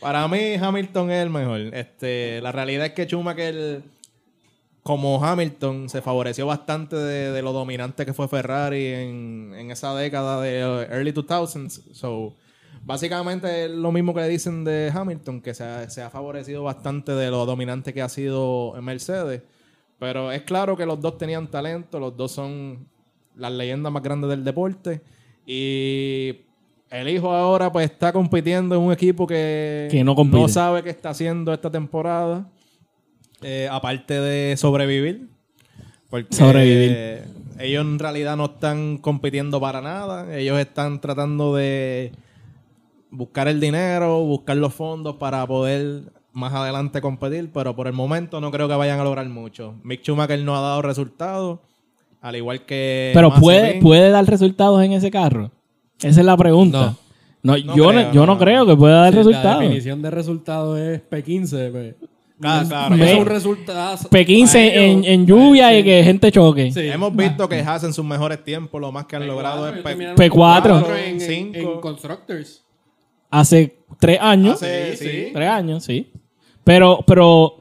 [0.00, 1.60] para mí Hamilton es el mejor.
[1.72, 3.82] Este, la realidad es que Schumacher
[4.82, 9.94] como Hamilton se favoreció bastante de, de lo dominante que fue Ferrari en, en esa
[9.94, 11.92] década de uh, early 2000s.
[11.92, 12.34] So,
[12.84, 16.62] básicamente es lo mismo que le dicen de Hamilton, que se ha, se ha favorecido
[16.62, 19.42] bastante de lo dominante que ha sido Mercedes.
[19.98, 22.86] Pero es claro que los dos tenían talento, los dos son
[23.36, 25.02] las leyendas más grandes del deporte.
[25.46, 26.36] Y
[26.90, 30.48] el hijo ahora pues está compitiendo en un equipo que, Que no compite.
[30.48, 32.48] sabe qué está haciendo esta temporada.
[33.42, 35.28] Eh, aparte de sobrevivir.
[36.08, 36.92] Porque Sobrevivir.
[36.94, 37.24] eh,
[37.60, 40.36] ellos en realidad no están compitiendo para nada.
[40.36, 42.12] Ellos están tratando de
[43.10, 46.02] buscar el dinero, buscar los fondos para poder
[46.32, 49.74] más adelante competir, pero por el momento no creo que vayan a lograr mucho.
[49.82, 51.58] Mick Schumacher no ha dado resultados,
[52.20, 53.42] al igual que Pero Mazepin.
[53.44, 55.50] puede, puede dar resultados en ese carro.
[56.00, 56.94] Esa es la pregunta.
[57.42, 58.38] No, No yo, creo, no, yo no, no.
[58.38, 59.60] creo que pueda dar Sí, La resultados.
[59.62, 61.70] definición de resultado es P15.
[61.72, 61.94] pues.
[62.40, 62.94] Claro, claro.
[62.96, 63.96] Es un resultado.
[64.08, 65.76] P15 para ellos, en, en lluvia sí.
[65.76, 66.72] y que gente choque.
[66.72, 66.80] Sí.
[66.88, 69.82] Hemos visto que hacen sus mejores tiempos, lo más que han P4, logrado es ellos
[69.84, 70.82] pe- terminaron P4.
[70.84, 71.58] con en, en, Cinco.
[71.58, 72.62] en Constructors.
[73.30, 74.54] Hace tres años.
[74.54, 75.10] Hace- Sí, sí.
[75.10, 75.26] sí.
[75.32, 76.06] Tres años, sí.
[76.64, 77.56] Pero, pero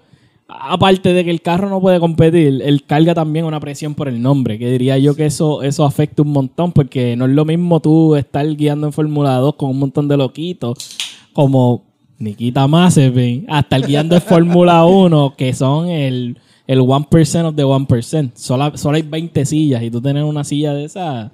[0.47, 4.21] aparte de que el carro no puede competir, él carga también una presión por el
[4.21, 7.79] nombre, que diría yo que eso, eso afecta un montón, porque no es lo mismo
[7.79, 10.97] tú estar guiando en Fórmula 2 con un montón de loquitos,
[11.33, 11.83] como
[12.17, 17.63] Nikita Mazepin, hasta el guiando en Fórmula 1, que son el, el 1% of the
[17.63, 18.31] 1%.
[18.33, 21.31] Solo, solo hay 20 sillas y tú tener una silla de esa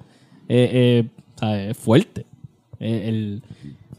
[0.48, 1.04] eh, eh,
[1.40, 1.70] ¿sabes?
[1.70, 2.26] es fuerte.
[2.78, 3.42] Eh, el,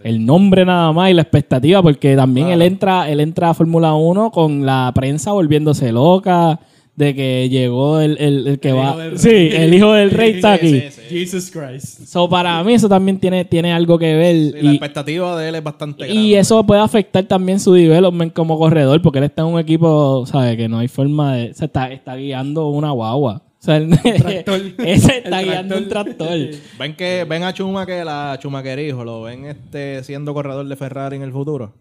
[0.08, 3.94] el nombre nada más y la expectativa, porque también él entra, él entra a Fórmula
[3.94, 6.60] 1 con la prensa volviéndose loca
[6.96, 8.96] de que llegó el, el- el que El va.
[9.18, 10.70] sí, el hijo del rey está aquí.
[10.80, 11.02] sí, sí.
[11.20, 12.08] Jesus Christ.
[12.08, 14.36] So, para mí eso también tiene, tiene algo que ver.
[14.36, 16.20] Sí, la y, expectativa de él es bastante grande.
[16.22, 20.26] y eso puede afectar también su development como corredor, porque él está en un equipo,
[20.26, 20.58] ¿sabes?
[20.58, 21.54] Que no hay forma de.
[21.54, 23.44] Se está, está guiando una guagua.
[23.60, 23.80] O sea,
[24.18, 24.62] tractor.
[24.78, 26.38] ese está El guiando un tractor.
[26.80, 31.16] Ven que ven a Schumacher, a Schumacher hijo, lo ven este siendo corredor de Ferrari
[31.16, 31.74] en el futuro.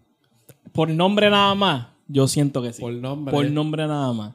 [0.73, 2.81] Por nombre nada más, yo siento que sí.
[2.81, 3.31] Por nombre.
[3.33, 4.33] Por nombre nada más.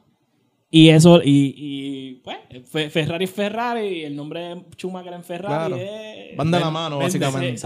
[0.70, 2.38] Y eso, y, y pues,
[2.70, 5.76] Fe- Ferrari es Ferrari, y el nombre de Schumacher en Ferrari Claro.
[5.76, 6.36] es...
[6.36, 7.60] Van de la mano, básicamente.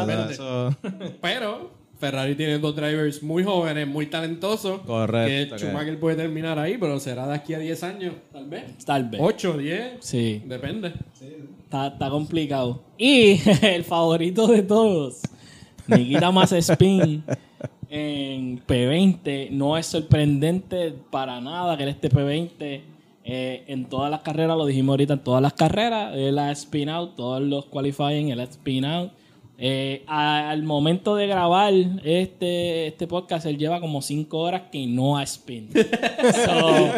[1.21, 4.81] Pero Ferrari tiene dos drivers muy jóvenes, muy talentosos.
[4.83, 8.47] Correcto, Que que- Schumacher puede terminar ahí, pero será de aquí a 10 años, tal
[8.49, 8.85] vez.
[8.85, 9.21] Tal vez.
[9.23, 9.93] 8, 10.
[10.01, 10.93] Sí, Depende.
[11.65, 12.83] está, está complicado.
[12.99, 15.23] Y el favorito de todos,
[15.87, 17.23] Nikita Mazepin
[17.89, 19.51] en P20.
[19.51, 22.81] No es sorprendente para nada que él esté P20.
[23.29, 26.89] Eh, en todas las carreras, lo dijimos ahorita, en todas las carreras, él ha spin
[26.89, 29.11] out, todos los qualifying, él ha spin out.
[29.59, 31.73] Eh, a- al momento de grabar
[32.05, 35.71] este, este podcast, él lleva como 5 horas que no ha spin.
[36.45, 36.91] So,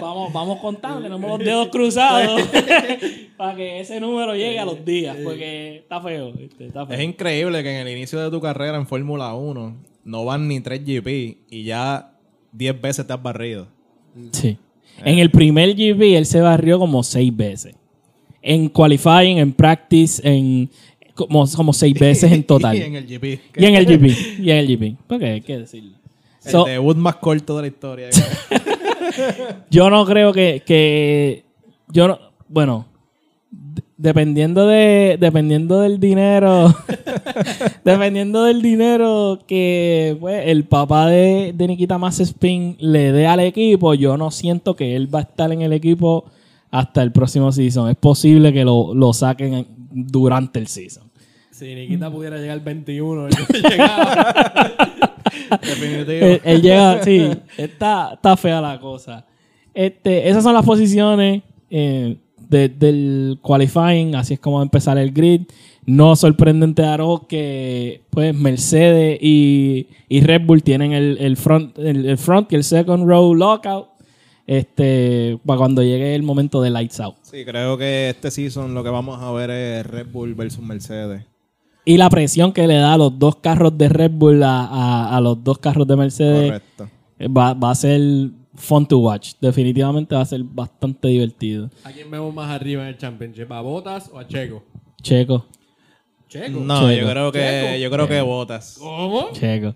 [0.00, 2.40] vamos, vamos contando, tenemos los dedos cruzados
[3.36, 6.32] para que ese número llegue a los días, porque está feo.
[6.38, 6.96] este, está feo.
[6.96, 10.60] Es increíble que en el inicio de tu carrera en Fórmula 1 no van ni
[10.60, 11.08] 3 GP
[11.50, 12.12] y ya
[12.52, 13.66] 10 veces te has barrido.
[14.32, 14.56] Sí.
[15.04, 17.74] En el primer GP él se barrió como seis veces.
[18.40, 20.68] En qualifying, en practice, en
[21.14, 22.76] como, como seis veces en total.
[22.76, 23.24] y en el GP.
[23.56, 24.40] Y en el GP.
[24.40, 24.96] Y en el GP.
[25.06, 25.96] Porque hay que decirlo.
[26.44, 28.08] El So, debut más corto de la historia.
[29.70, 31.44] yo no creo que, que-
[31.88, 32.18] Yo no.
[32.48, 32.86] Bueno.
[33.96, 36.74] dependiendo de dependiendo del dinero
[37.84, 43.94] dependiendo del dinero que pues, el papá de, de Nikita Mazepin le dé al equipo
[43.94, 46.24] yo no siento que él va a estar en el equipo
[46.70, 51.10] hasta el próximo season es posible que lo, lo saquen en- durante el season.
[51.50, 54.34] Si Nikita pudiera llegar al 21, él no llegaba.
[55.60, 56.26] Definitivo.
[56.26, 59.26] él, él llega sí está, está fea la cosa.
[59.74, 62.16] Este esas son las posiciones eh,
[62.48, 65.42] de- del qualifying así es como va a empezar el grid.
[65.84, 72.06] No sorprendente Aro que pues Mercedes y, y Red Bull tienen el, el front el,
[72.06, 73.88] el front y el second row lockout
[74.46, 78.82] este para cuando llegue el momento de lights out Sí, creo que este season lo
[78.82, 81.24] que vamos a ver es Red Bull versus Mercedes.
[81.84, 85.16] y la presión que le da a los dos carros de Red Bull a, a-
[85.16, 86.88] a los dos carros de Mercedes Correcto.
[87.18, 88.00] Eh, Va, va a ser
[88.54, 89.34] fun to watch.
[89.40, 91.70] Definitivamente va a ser bastante divertido.
[91.84, 93.50] ¿A quién vemos más arriba en el Championship?
[93.52, 94.64] ¿A Botas o a Checo?
[95.00, 95.46] Checo,
[96.28, 96.60] Checo.
[96.60, 97.00] No, Checo.
[97.00, 97.78] yo creo que Checo.
[97.82, 98.76] yo creo que botas.
[98.80, 99.28] ¿Cómo?
[99.32, 99.74] Checo.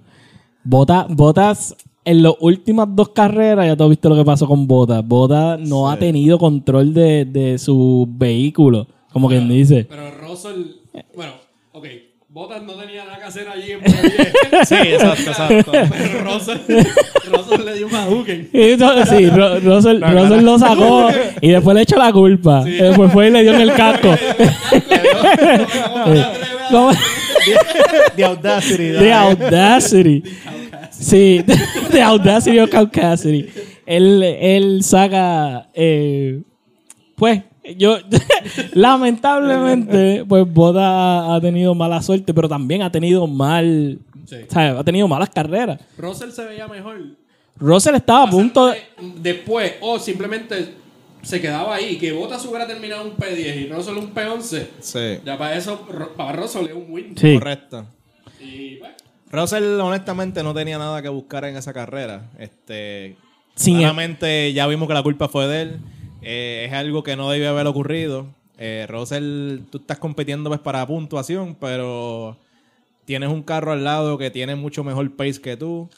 [0.65, 1.77] Bota, Botas,
[2.07, 5.07] en las últimas dos carreras, ya tú has visto lo que pasó con Botas.
[5.07, 5.95] Botas no Sí.
[5.95, 9.87] ha tenido control de, de su vehículo, como quien dice.
[9.89, 10.63] Pero Russell,
[11.15, 11.33] bueno,
[11.73, 11.87] ok,
[12.29, 14.29] Botas no tenía nada que hacer allí en P10.
[14.67, 15.73] Sí, exacto, exacto.
[15.73, 16.59] Pero Russell,
[17.33, 17.95] Russell le dio un
[19.03, 21.09] eso- Sí, Ro- Russell, Russell lo sacó
[21.41, 22.63] y después le echó la culpa.
[22.65, 24.15] Después fue y le dio en el casco.
[28.17, 28.93] The Audacity.
[28.99, 30.23] The Audacity.
[30.99, 31.45] Sí,
[31.91, 33.49] The Audacity o Caucasity.
[33.85, 35.69] Él, él saca.
[35.75, 36.43] eh,
[37.17, 37.43] pues,
[37.77, 37.99] yo.
[38.75, 43.99] lamentablemente, pues Boda ha tenido mala suerte, pero también ha tenido mal.
[44.27, 44.37] Sí.
[44.49, 45.81] o sea, ha tenido malas carreras.
[45.97, 46.99] Russell se veía mejor.
[47.59, 48.79] Russell estaba a punto de.
[49.21, 50.75] Después, o simplemente
[51.23, 51.97] se quedaba ahí.
[51.97, 54.67] Que Botas hubiera terminado un P10 y Russell un P11.
[54.81, 55.87] Sí, Ya para eso,
[56.17, 57.17] para Russell es un win.
[57.17, 57.35] Sí.
[57.35, 57.87] correcto.
[58.41, 58.93] Y pues,
[59.31, 62.31] Russell honestamente no tenía nada que buscar en esa carrera.
[62.39, 63.17] Este,
[63.55, 65.81] Sin- claramente ya vimos que la culpa fue de él.
[66.23, 68.27] Eh, es algo que no debió haber ocurrido.
[68.59, 72.37] Eh, Russell, tú estás compitiendo pues, para puntuación, pero
[73.05, 75.89] tienes un carro al lado que tiene mucho mejor pace que tú.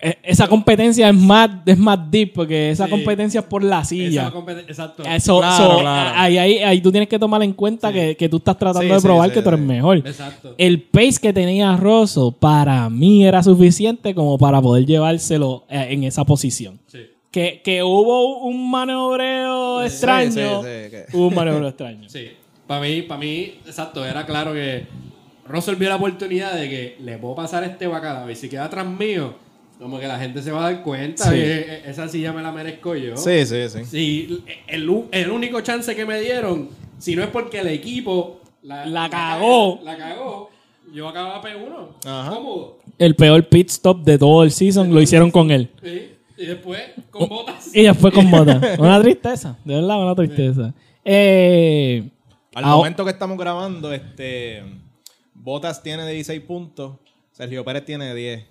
[0.00, 2.90] Eh, Esa competencia es más, es más deep, porque esa Sí.
[2.90, 4.32] competencia es por la esa silla.
[4.66, 5.02] Exacto.
[5.04, 6.12] Eso, Claro, so, claro.
[6.16, 8.94] Ahí, ahí, ahí tú tienes que tomar en cuenta que, que tú estás tratando Sí,
[8.94, 9.66] de probar sí, que tú eres sí.
[9.66, 9.96] mejor.
[9.98, 10.54] Exacto.
[10.58, 16.04] El pace que tenía Rosso para mí era suficiente como para poder llevárselo eh, en
[16.04, 16.78] esa posición.
[16.88, 16.98] Sí.
[17.30, 20.30] Que, que hubo un maniobreo extraño.
[20.32, 22.04] sí, sí, que- Hubo un maniobreo extraño.
[22.08, 22.28] Sí.
[22.66, 24.86] Para mí, para mí, exacto, era claro que
[25.46, 28.86] Russell vio la oportunidad de que le puedo pasar este bacalao y si queda atrás
[28.86, 29.34] mío,
[29.78, 31.24] como que la gente se va a dar cuenta.
[31.24, 31.36] Sí.
[31.36, 33.16] y, eh, esa silla me la merezco yo.
[33.16, 33.84] Sí, sí, sí.
[33.84, 36.68] Sí, el, el único chance que me dieron,
[36.98, 39.80] si no es porque el equipo la, La cagó.
[39.82, 40.50] La, cagó.
[40.92, 42.06] Yo acababa P1.
[42.06, 42.30] Ajá.
[42.30, 42.78] Cómodo.
[42.98, 45.68] El peor pit stop de todo el season lo hicieron con él.
[45.82, 46.10] Sí.
[46.36, 47.74] Y después, con botas.
[47.74, 48.60] Y después con Bota.
[48.78, 49.56] Una tristeza.
[49.64, 50.74] De verdad, una tristeza.
[51.04, 52.10] Eh,
[52.54, 54.64] Al ah, momento que estamos grabando, este
[55.32, 56.96] Botas tiene 16 puntos,
[57.30, 58.46] Sergio Pérez tiene 10.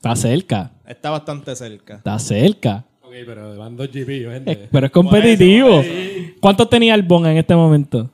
[0.00, 0.70] Está cerca.
[0.88, 1.96] Está bastante cerca.
[1.96, 2.84] Está cerca.
[3.02, 4.52] Ok, pero van dos GP, gente.
[4.52, 5.68] Eh, Pero es competitivo.
[5.68, 6.34] Por eso, ahí.
[6.40, 8.08] ¿Cuántos tenía el Bon en este momento?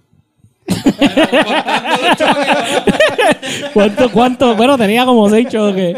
[3.73, 4.57] ¿Cuánto, cuánto?
[4.57, 5.97] Bueno, tenía como seis choques.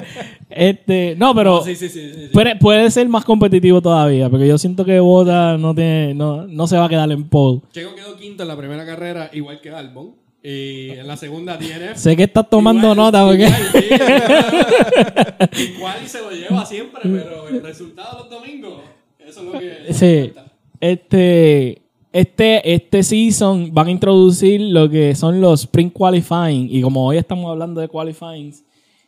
[0.50, 2.00] Este, no, pero Sí, sí, sí.
[2.12, 2.28] sí, sí.
[2.32, 6.66] puede, puede ser más competitivo todavía, porque yo siento que Bota no tiene, no, no
[6.66, 7.60] se va a quedar en pole.
[7.72, 10.12] Checo quedó quinto en la primera carrera, igual que Albon.
[10.42, 11.96] Y en la segunda tiene.
[11.96, 15.50] Sé que estás tomando nota porque Igual.
[15.52, 18.80] Igual y se lo lleva siempre, pero el resultado de los domingos,
[19.18, 19.92] eso es lo que.
[19.92, 20.32] Sí.
[20.80, 21.82] Este,
[22.12, 26.68] este, este season van a introducir lo que son los Spring Qualifying.
[26.70, 28.54] Y como hoy estamos hablando de Qualifying,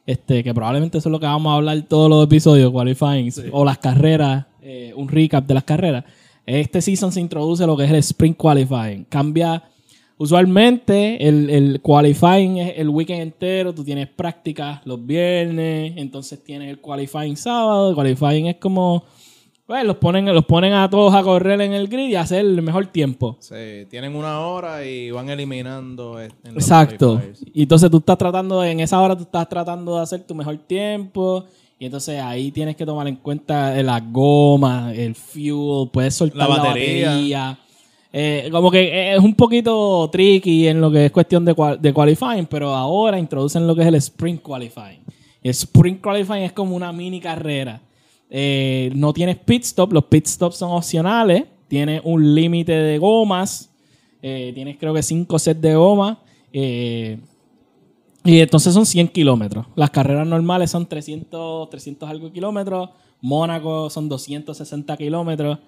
[0.04, 3.64] este, que probablemente eso es lo que vamos a hablar todos los episodios, Qualifying, o
[3.64, 6.04] las carreras, eh, un recap de las carreras.
[6.44, 9.04] Este season se introduce lo que es el Spring Qualifying.
[9.04, 9.69] Cambia.
[10.22, 16.68] Usualmente el, el qualifying es el weekend entero, tú tienes prácticas los viernes, entonces tienes
[16.68, 19.02] el qualifying sábado, el qualifying es como
[19.64, 22.40] pues los ponen, los ponen a todos a correr en el grid y a hacer
[22.40, 23.38] el mejor tiempo.
[23.40, 26.20] Sí, tienen una hora y van eliminando.
[26.20, 27.22] en los Exacto.
[27.54, 30.34] Y entonces tú estás tratando, de- en esa hora tú estás tratando de hacer tu
[30.34, 31.44] mejor tiempo.
[31.78, 36.48] Y entonces ahí tienes que tomar en cuenta eh, la goma, el fuel, puedes soltar
[36.48, 37.58] La la batería.
[38.12, 41.92] Eh, como que es un poquito tricky en lo que es cuestión de, cual- de
[41.92, 45.00] qualifying, pero ahora introducen lo que es el sprint qualifying.
[45.42, 47.80] El sprint qualifying es como una mini carrera.
[48.28, 53.68] Eh, no tienes pit stop, los pit stops son opcionales, tiene un límite de gomas
[54.22, 56.18] Eh, tienes creo que 5 sets de goma.
[56.52, 57.18] eh,
[58.22, 59.64] y entonces son 100 kilómetros.
[59.76, 62.90] Las carreras normales son 300, 300 algo kilómetros.
[63.22, 65.58] Mónaco son 260 kilómetros.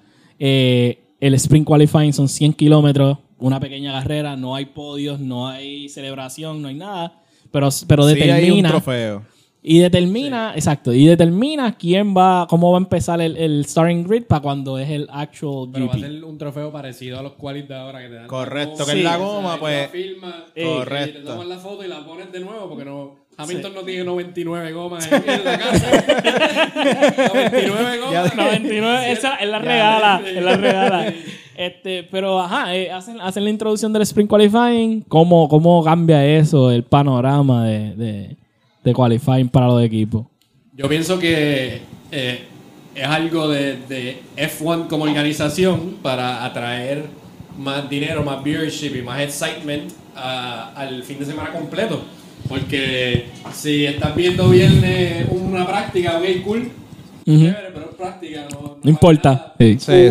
[1.22, 3.16] El Spring Qualifying son 100 kilómetros.
[3.38, 4.34] Una pequeña carrera.
[4.34, 7.22] No hay podios, no hay celebración, no hay nada.
[7.52, 8.68] Pero, pero Sí, hay un determina.
[8.70, 9.22] trofeo.
[9.64, 14.24] Y determina, exacto, y determina quién va, cómo va a empezar el, el starting grid
[14.24, 17.68] para cuando es el actual Pero va a ser un trofeo parecido a los qualis
[17.68, 18.26] de ahora que te dan.
[18.26, 21.18] Correcto, que es la o sea, goma, pues, la filmas, eh, correcto.
[21.18, 23.22] Y te tomas la foto y la pones de nuevo porque no.
[23.36, 25.90] Hamilton no tiene 99 gomas en, en la casa.
[27.32, 28.36] 99 gomas.
[28.36, 31.14] 99, esa es la regala, es la regala.
[31.56, 36.70] Este, pero ajá, eh, hacen, hacen la introducción del Spring Qualifying, ¿cómo, cómo cambia eso,
[36.70, 38.36] el panorama de, de,
[38.84, 40.26] de qualifying para los equipos?
[40.76, 41.80] Yo pienso que
[42.10, 42.40] eh,
[42.94, 47.04] es algo de, de F1 como organización para atraer
[47.58, 52.02] más dinero, más viewership y más excitement a- al fin de semana completo.
[52.48, 56.70] Porque si estás viendo viernes una práctica, ok, cool,
[57.24, 59.54] chévere, pero es práctica, no, No importa.
[59.58, 59.76] Sí.
[59.78, 60.08] Sí,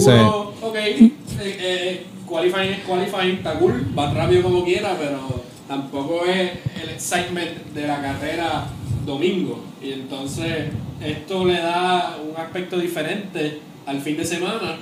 [0.62, 1.12] ok, eh,
[1.42, 6.52] eh, qualifying es qualifying, está cool, va rápido como quiera, pero tampoco es
[6.84, 8.68] el excitement de la carrera
[9.06, 9.64] domingo.
[9.82, 10.68] Y entonces
[11.02, 14.76] esto le da un aspecto diferente al fin de semana,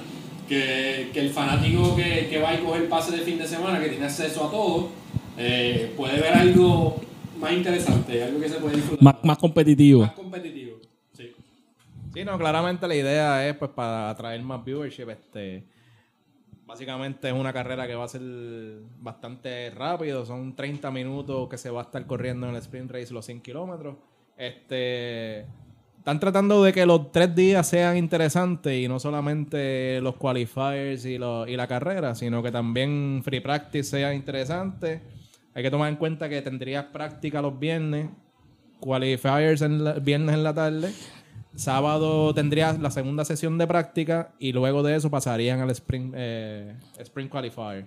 [0.47, 3.79] que, que el fanático que, que va y coge el pase de fin de semana,
[3.79, 4.89] que tiene acceso a todo,
[5.37, 6.99] eh, puede ver algo
[7.39, 9.03] más interesante, algo que se puede disfrutar.
[9.03, 10.01] Más, más competitivo.
[10.01, 10.77] Más competitivo.
[11.15, 11.31] Sí.
[12.15, 15.09] Sí, no, claramente la idea es pues para atraer más viewership.
[15.11, 15.63] Este,
[16.69, 18.21] básicamente es una carrera que va a ser
[18.99, 20.25] bastante rápido.
[20.25, 23.41] Son 30 minutos que se va a estar corriendo en el sprint race los 100
[23.41, 23.95] kilómetros.
[24.37, 25.41] Este,
[25.97, 31.17] están tratando de que los tres días sean interesantes y no solamente los qualifiers y,
[31.17, 35.01] lo- y la carrera, sino que también free practice sea interesante.
[35.55, 38.09] Hay que tomar en cuenta que tendrías práctica los viernes,
[38.79, 40.91] qualifiers en la- viernes en la tarde.
[41.55, 46.75] Sábado tendrías la segunda sesión de práctica y luego de eso pasarían al Spring, eh,
[46.99, 47.85] sprint Qualifier.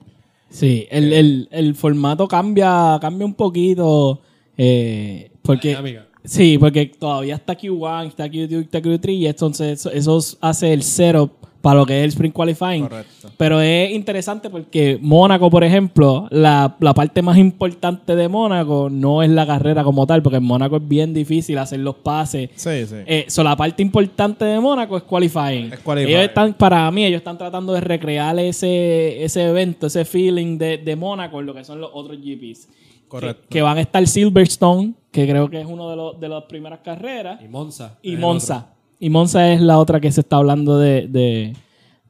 [0.50, 4.20] Sí, el, el, el formato cambia, cambia un poquito.
[4.56, 6.06] eh, porque, dinámica.
[6.24, 10.82] Sí, porque todavía está Q1, está Q2, está Q3, y entonces eso, eso hace el
[10.82, 11.30] setup
[11.62, 12.82] para lo que es el Spring Qualifying.
[12.88, 13.30] Correcto.
[13.36, 19.22] Pero es interesante porque Mónaco, por ejemplo, la, la parte más importante de Mónaco no
[19.22, 22.50] es la carrera como tal, porque en Mónaco es bien difícil hacer los pases.
[22.56, 22.96] Sí, sí.
[23.06, 25.72] Eh, so, la parte importante de Mónaco es qualifying.
[25.72, 26.16] Es qualifying.
[26.16, 30.78] Ellos están, para mí, ellos están tratando de recrear ese, ese evento, ese feeling de,
[30.78, 32.68] de Mónaco en lo que son los otros GPs.
[33.06, 33.42] Correcto.
[33.42, 36.44] Que, que van a estar Silverstone, que creo que es uno de, los, de las
[36.44, 37.98] primeras carreras, Y Monza.
[38.02, 38.74] y Monza.
[38.98, 41.52] Y Monza es la otra que se está hablando de, de,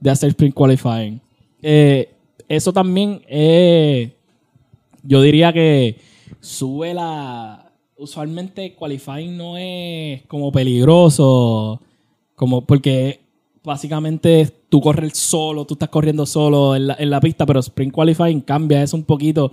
[0.00, 1.20] de hacer sprint qualifying.
[1.60, 2.08] Eh,
[2.48, 4.12] eso también eh,
[5.02, 5.98] yo diría que
[6.40, 7.58] sube la...
[7.96, 11.80] Usualmente qualifying no es como peligroso,
[12.34, 13.20] como porque
[13.62, 17.92] básicamente tú corres solo, tú estás corriendo solo en la, en la pista, pero sprint
[17.94, 19.52] qualifying cambia eso un poquito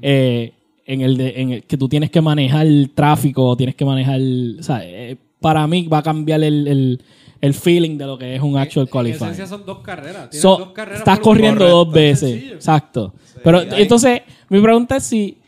[0.00, 0.54] eh,
[0.92, 4.20] en, el de, en el que tú tienes que manejar el tráfico, tienes que manejar...
[4.58, 7.02] O sea, eh, para mí va a cambiar el, el,
[7.40, 9.30] el feeling de lo que es un actual En qualifying.
[9.32, 10.28] esencia son dos carreras.
[10.36, 11.84] So, dos carreras estás corriendo Correcto.
[11.84, 12.30] dos veces.
[12.30, 12.54] Sencillo.
[12.54, 13.14] Exacto.
[13.42, 15.38] Pero entonces, mi pregunta es si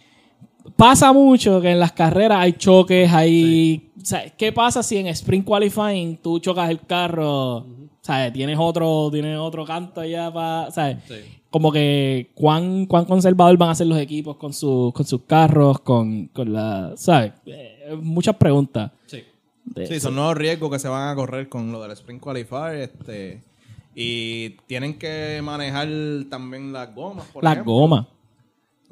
[0.77, 3.91] pasa mucho que en las carreras hay choques, hay...
[4.01, 7.57] O sea, ¿qué pasa si en sprint qualifying tú chocas el carro?
[7.59, 7.65] O
[8.01, 10.71] sea, tienes otro, tienes otro canto allá para...
[10.71, 10.97] ¿sabes?
[11.07, 11.15] Sí.
[11.53, 15.79] Como que cuán, cuán conservador van a ser los equipos con, sus con sus carros,
[15.81, 16.95] con, con la...
[16.97, 17.35] ¿Sabes?
[17.47, 18.91] Eh, muchas preguntas.
[19.07, 19.23] Sí.
[19.67, 22.77] de- Sí, son nuevos riesgos que se van a correr con lo del Sprint Qualifier.
[22.77, 23.43] Este,
[23.95, 25.87] y tienen que manejar
[26.31, 27.27] también las gomas.
[27.27, 27.73] Por Las ejemplo.
[27.75, 28.07] gomas.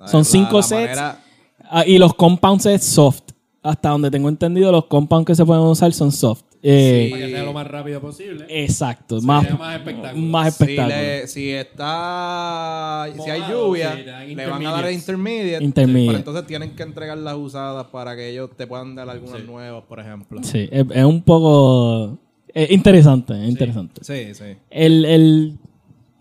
[0.07, 0.81] Son La- cinco la sets.
[0.83, 1.25] manera-
[1.73, 3.23] Ah, y los compounds es soft.
[3.63, 6.43] Hasta donde tengo entendido, los compounds que se pueden usar son soft.
[6.63, 8.45] Eh, Para que sea lo más rápido posible.
[8.49, 9.21] Exacto.
[9.23, 10.27] Más, más espectáculo.
[10.27, 13.07] más Si, le- si está.
[13.25, 13.97] Si hay lluvia,
[14.27, 15.65] sí, le van a dar intermediate.
[15.65, 16.07] Intermediate.
[16.09, 19.85] Pero entonces tienen que entregar las usadas para que ellos te puedan dar algunas nuevas,
[19.85, 20.41] por ejemplo.
[20.43, 22.19] Sí, es, es un poco
[22.53, 23.33] eh, interesante.
[23.43, 24.01] es interesante.
[24.05, 24.57] Sí, sí.
[24.69, 25.59] El, el,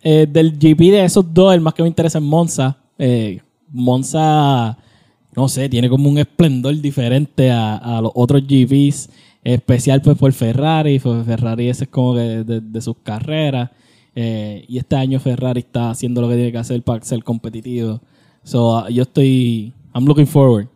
[0.04, 2.78] eh, del GP de esos dos, el más que me interesa es Monza.
[2.98, 3.40] Eh,
[3.72, 4.78] Monza,
[5.36, 9.10] no sé, tiene como un esplendor diferente a, a los otros GPs.
[9.44, 11.00] Especial pues por Ferrari.
[11.00, 13.72] pues Ferrari ese es como que de, de sus carreras.
[14.16, 18.02] Eh, y este año Ferrari está haciendo lo que tiene que hacer para ser competitivo.
[18.44, 19.74] So, uh, yo estoy.
[19.94, 20.68] I'm looking forward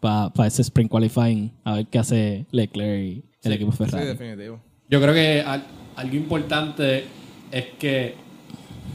[0.00, 1.52] para ese sprint qualifying.
[1.64, 4.06] A ver qué hace Leclerc y el equipo Sí, Ferrari.
[4.06, 4.58] definitivo.
[4.90, 5.64] Yo creo que al-
[5.96, 7.04] algo importante
[7.50, 8.14] es que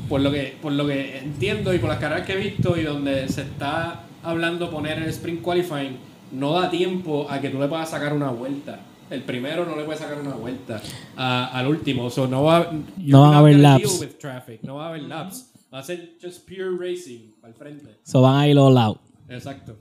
[0.10, 2.84] por lo que por lo que entiendo y por las carreras que he visto y
[2.84, 5.98] donde se está hablando poner el sprint qualifying,
[6.34, 8.80] no da tiempo a que tú le puedas sacar una vuelta.
[9.10, 10.82] El primero no le puede sacar una vuelta
[11.16, 12.10] a- al último.
[12.10, 13.84] So no va, No van a haber laps.
[14.00, 15.52] deal with traffic, No va a haber laps.
[15.74, 17.98] Va a ser just pure racing al frente.
[18.04, 19.00] So van a ir all out.
[19.30, 19.76] Exacto.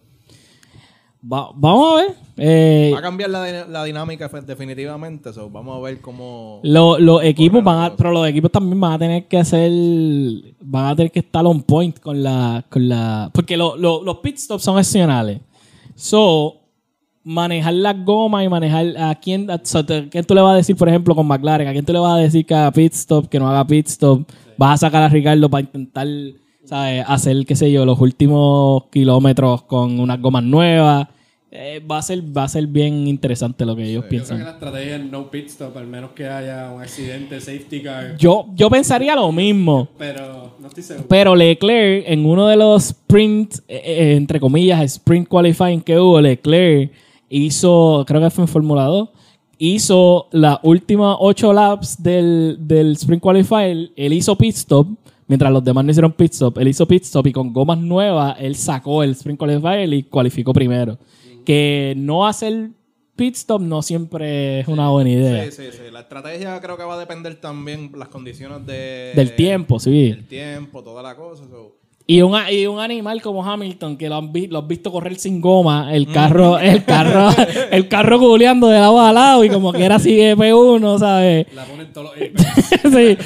[1.32, 2.14] Va- vamos a ver.
[2.36, 5.32] Eh, Va a cambiar la, la dinámica fe- definitivamente.
[5.32, 6.60] so, vamos a ver cómo.
[6.62, 9.70] lo- los equipos van a, pero los equipos también van a tener que hacer,
[10.60, 14.18] van a tener que estar on point con la, con la, porque lo- lo- los
[14.18, 15.40] pit stops son opcionales.
[15.96, 16.60] So,
[17.28, 20.56] manejar las gomas y manejar a quién, a, so, te- ¿quién tú le vas a
[20.58, 21.66] decir, por ejemplo, con McLaren?
[21.66, 23.88] ¿A quién tú le vas a decir que haga pit stop, que no haga pit
[23.88, 24.22] stop?
[24.56, 26.06] Vas a sacar a Ricardo para intentar,
[26.64, 27.04] ¿sabes?
[27.06, 31.08] Hacer, qué sé yo, los últimos kilómetros con unas gomas nuevas.
[31.50, 34.38] Eh, va a ser, va a ser bien interesante lo que ellos Yo creo piensan.
[34.38, 38.16] que la estrategia es no pit stop, al menos que haya un accidente, safety car.
[38.18, 39.88] Yo, yo pensaría lo mismo.
[39.98, 41.06] Pero no estoy seguro.
[41.08, 46.20] Pero Leclerc, en uno de los sprint, eh, eh, entre comillas, sprint qualifying que hubo,
[46.20, 46.92] Leclerc
[47.28, 49.08] hizo, creo que fue en Fórmula 2,
[49.58, 53.92] hizo las últimas ocho laps del, del sprint qualifying.
[53.96, 54.88] Él hizo pit stop,
[55.26, 56.58] mientras los demás no hicieron pit stop.
[56.58, 60.52] Él hizo pit stop y con gomas nuevas, él sacó el sprint qualifying y cualificó
[60.52, 60.98] primero.
[61.44, 62.70] Que no hacer
[63.14, 65.44] pit stop no siempre es una buena idea.
[65.50, 65.90] Sí, sí, sí.
[65.90, 70.10] La estrategia creo que va a depender también las condiciones de, Del tiempo, sí.
[70.10, 71.44] El tiempo, toda la cosa.
[71.48, 71.76] so.
[72.08, 74.92] Y un, a- y un animal como Hamilton, que lo han, vi- lo has visto
[74.92, 77.30] correr sin goma, el carro, el carro,
[77.72, 81.52] el carro culeando de lado a lado y como que era así P1, ¿sabes?
[81.52, 83.16] La ponen todos los sí.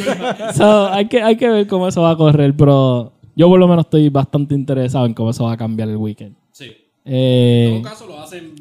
[0.54, 3.68] So, hay, que, hay que ver cómo eso va a correr, pero yo por lo
[3.68, 6.34] menos estoy bastante interesado en cómo eso va a cambiar el weekend.
[6.50, 6.64] Sí.
[7.04, 8.54] En Eh, todo caso, lo hacen,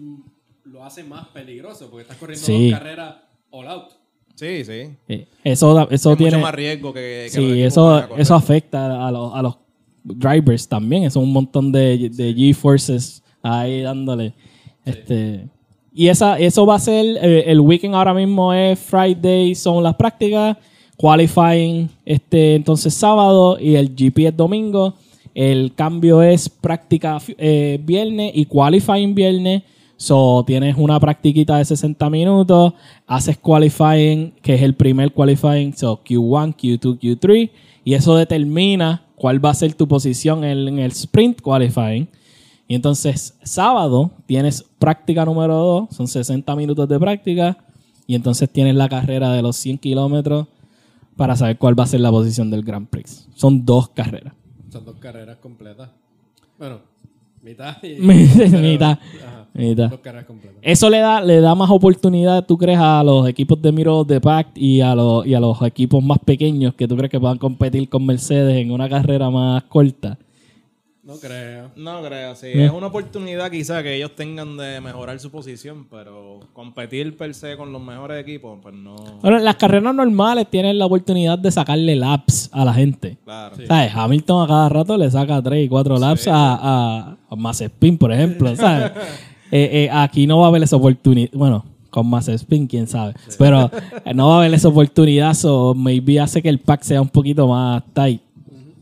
[0.65, 2.71] lo hacen más peligroso porque estás corriendo Sí.
[2.71, 3.15] dos carreras
[3.51, 3.85] all out.
[4.35, 4.89] Sí, sí.
[5.07, 6.31] eh, eso, da- eso Hay tiene...
[6.37, 9.57] mucho más riesgo que, que Sí, eso, eso afecta a los, a los
[10.03, 11.03] drivers también.
[11.03, 14.33] Es un montón de, de G-Forces ahí dándole.
[14.85, 15.47] Este,
[15.93, 19.95] y esa, eso va a ser, eh, el weekend ahora mismo es Friday, son las
[19.95, 20.57] prácticas,
[20.97, 24.93] qualifying este, entonces sábado y el GP es domingo.
[25.33, 29.63] El cambio es práctica eh, viernes y qualifying viernes.
[29.95, 32.73] So, tienes una practiquita de 60 minutos,
[33.05, 37.49] haces qualifying, que es el primer qualifying, so Q1, Q2, Q3,
[37.83, 42.07] y eso determina cuál va a ser tu posición en, el sprint qualifying.
[42.67, 47.57] Y entonces, sábado tienes práctica número 2, son 60 minutos de práctica,
[48.07, 50.47] y entonces tienes la carrera de los 100 kilómetros
[51.17, 53.27] para saber cuál va a ser la posición del Grand Prix.
[53.35, 54.33] Son dos carreras.
[54.69, 55.89] Son dos carreras completas.
[56.57, 56.79] Bueno,
[57.43, 57.99] mitad y...
[57.99, 58.99] Mitad.
[59.27, 59.89] Ajá, Mitad.
[59.89, 60.57] Dos carreras completas.
[60.61, 64.21] Eso le da, le da más oportunidad, ¿tú crees, a los equipos de Miro de
[64.21, 67.37] Pact y a, los, y a los equipos más pequeños que tú crees que puedan
[67.37, 70.17] competir con Mercedes en una carrera más corta?
[71.09, 71.71] No creo.
[71.75, 72.47] No creo, sí.
[72.47, 72.65] Eh.
[72.65, 77.57] Es una oportunidad quizá que ellos tengan de mejorar su posición, pero competir per se
[77.57, 78.95] con los mejores equipos, pues no.
[79.19, 83.17] Bueno, las carreras normales tienen la oportunidad de sacarle laps a la gente.
[83.23, 83.55] Claro.
[83.65, 83.91] ¿Sabes?
[83.95, 88.11] Hamilton a cada rato le saca 3 y 4 laps a, a, a Mazepin, por
[88.11, 88.55] ejemplo.
[88.55, 88.91] ¿sabes?
[89.51, 91.29] Eh, eh, aquí no va a haber esa oportunidad.
[91.33, 93.13] Bueno, con Mazepin, quién sabe.
[93.37, 93.71] Pero
[94.05, 95.33] eh, no va a haber esa oportunidad.
[95.33, 98.21] So maybe hace que el pack sea un poquito más tight.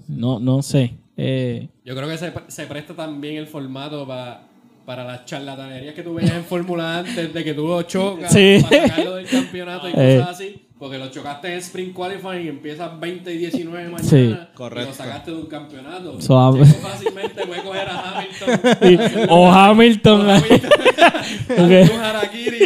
[0.08, 0.94] No, no sé.
[1.18, 4.44] Eh, Yo creo que se, se presta también el formato pa-
[4.88, 8.60] para las charlatanerías que tú veías en Fórmula antes de que tú lo chocas Sí.
[8.62, 10.16] para sacarlo del campeonato y Eh.
[10.18, 10.62] cosas así.
[10.80, 14.16] Porque lo chocaste en Sprint Qualifying y empiezas 20 y 19 mañana Sí.
[14.34, 14.90] y Correcto.
[14.92, 16.22] lo sacaste de un campeonato.
[16.22, 18.60] So, a- Checo fácilmente puede coger a Hamilton.
[19.28, 20.22] y- o Hamilton.
[20.22, 20.72] o Hamilton,
[21.52, 21.92] Ok.
[21.94, 22.58] un harakiri,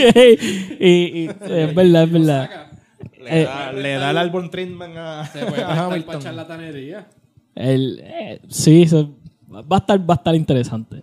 [0.79, 0.87] y,
[1.23, 2.43] y- es verdad, es verdad.
[2.49, 2.71] saca.
[3.19, 6.19] Le, da, le da el álbum treatment a, Se puede a prestar para Hamilton.
[6.21, 7.07] charlatanería.
[7.55, 8.85] El, eh, sí,
[9.51, 11.01] va a estar, va a estar interesante.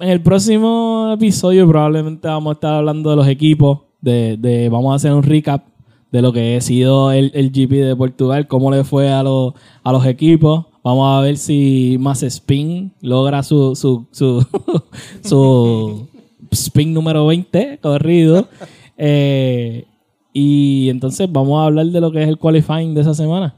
[0.00, 4.92] En el próximo episodio probablemente vamos a estar hablando de los equipos, de, de- vamos
[4.92, 5.64] a hacer un recap
[6.12, 9.54] de lo que ha sido el, el GP de Portugal, cómo le fue a, los
[9.82, 10.66] a los equipos.
[10.84, 14.46] Vamos a ver si más spin logra su, su, su,
[15.22, 16.08] su
[16.52, 18.48] spin número 20 corrido.
[18.96, 19.84] Eh,
[20.32, 23.54] y entonces vamos a hablar de lo que es el qualifying de esa semana.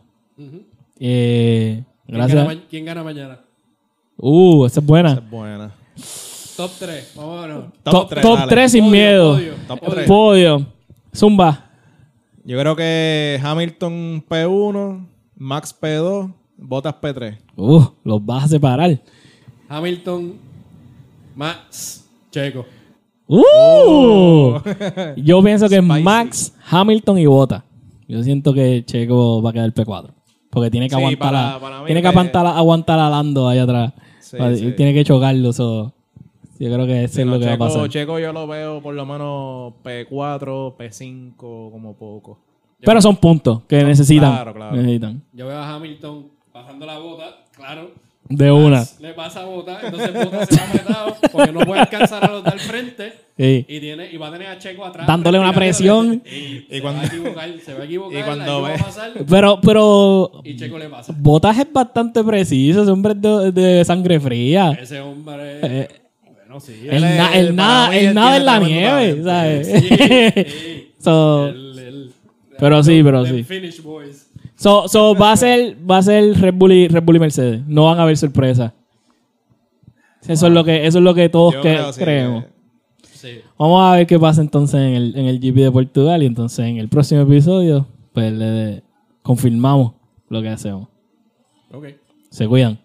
[0.98, 2.48] Eh, ¿Quién, gracias.
[2.48, 3.40] gana, quién gana mañana?
[4.16, 5.12] Uh, esa es buena.
[5.12, 5.72] Es buena.
[6.60, 7.12] Top 3.
[7.16, 7.64] Vámonos.
[7.82, 8.50] Top, tres, top dale.
[8.50, 9.32] 3 sin Podio, miedo.
[9.34, 9.52] podio.
[9.66, 9.94] Top Podio.
[9.94, 10.06] tres.
[10.06, 10.66] Podio.
[11.14, 11.70] Zumba.
[12.44, 15.06] Yo creo que Hamilton P1,
[15.36, 17.38] Max P2, Bottas P3.
[17.56, 19.00] Uh, los vas a separar.
[19.68, 20.34] Hamilton,
[21.34, 22.66] Max, Checo.
[23.26, 24.58] Uh.
[25.16, 26.02] Yo pienso que es Spicy.
[26.02, 27.64] Max, Hamilton y Bota.
[28.08, 30.10] Yo siento que Checo va a quedar P4.
[30.50, 33.08] Porque tiene que Sí, aguantar, para- a, para mí tiene que aguantar, a- aguantar a
[33.08, 33.92] Lando ahí atrás.
[34.20, 34.72] Sí, sí.
[34.76, 35.52] Tiene que chocarlo.
[35.52, 35.94] so,
[36.60, 37.88] Yo creo que eso Sí, es no, lo que va a Checo, pasar.
[37.88, 42.38] Checo yo lo veo por lo menos P4, P5 como poco.
[42.80, 44.30] Pero son puntos que necesitan.
[44.32, 44.76] claro, claro.
[44.76, 45.22] Necesitan.
[45.32, 47.90] Yo veo a Hamilton pasando la bota, claro.
[48.28, 48.84] De una.
[49.00, 52.44] Le pasa a bota, entonces bota se va apretado porque no puede alcanzar a los
[52.44, 53.12] del frente.
[53.36, 53.64] Sí.
[53.66, 55.06] Y, tiene, y va a tener a Checo atrás.
[55.06, 56.22] Dándole una presión.
[56.24, 58.20] Y, se cuando- va a equivocar, se va a equivocar.
[58.20, 61.12] Y cuando algo va a ve- pasar, Pero, pero y Checo le pasa.
[61.18, 62.82] Botas es bastante preciso.
[62.82, 64.78] Ese hombre es de, de sangre fría.
[64.80, 65.58] Ese hombre.
[65.62, 65.88] Eh,
[66.50, 66.74] bueno, sí.
[66.88, 69.22] El, na- nada, el nada en la nieve.
[69.22, 69.68] ¿sabes?
[70.52, 70.92] Sí.
[70.98, 71.50] So,
[72.58, 73.42] pero sí, pero sí.
[73.44, 74.30] Finish Boys.
[74.56, 77.62] So, so va a ser, va a ser Red Bull y, Red Bull y Mercedes.
[77.66, 78.72] No van a haber sorpresas.
[80.28, 82.44] Eso es lo que, eso es lo que todos que- creo, creemos.
[83.14, 83.40] Sí.
[83.58, 86.66] Vamos a ver qué pasa entonces en el, en el GP de Portugal y entonces
[86.66, 88.82] en el próximo episodio, pues le
[89.22, 89.92] confirmamos
[90.28, 90.88] lo que hacemos.
[91.72, 91.86] Ok.
[92.30, 92.78] Se cuidan.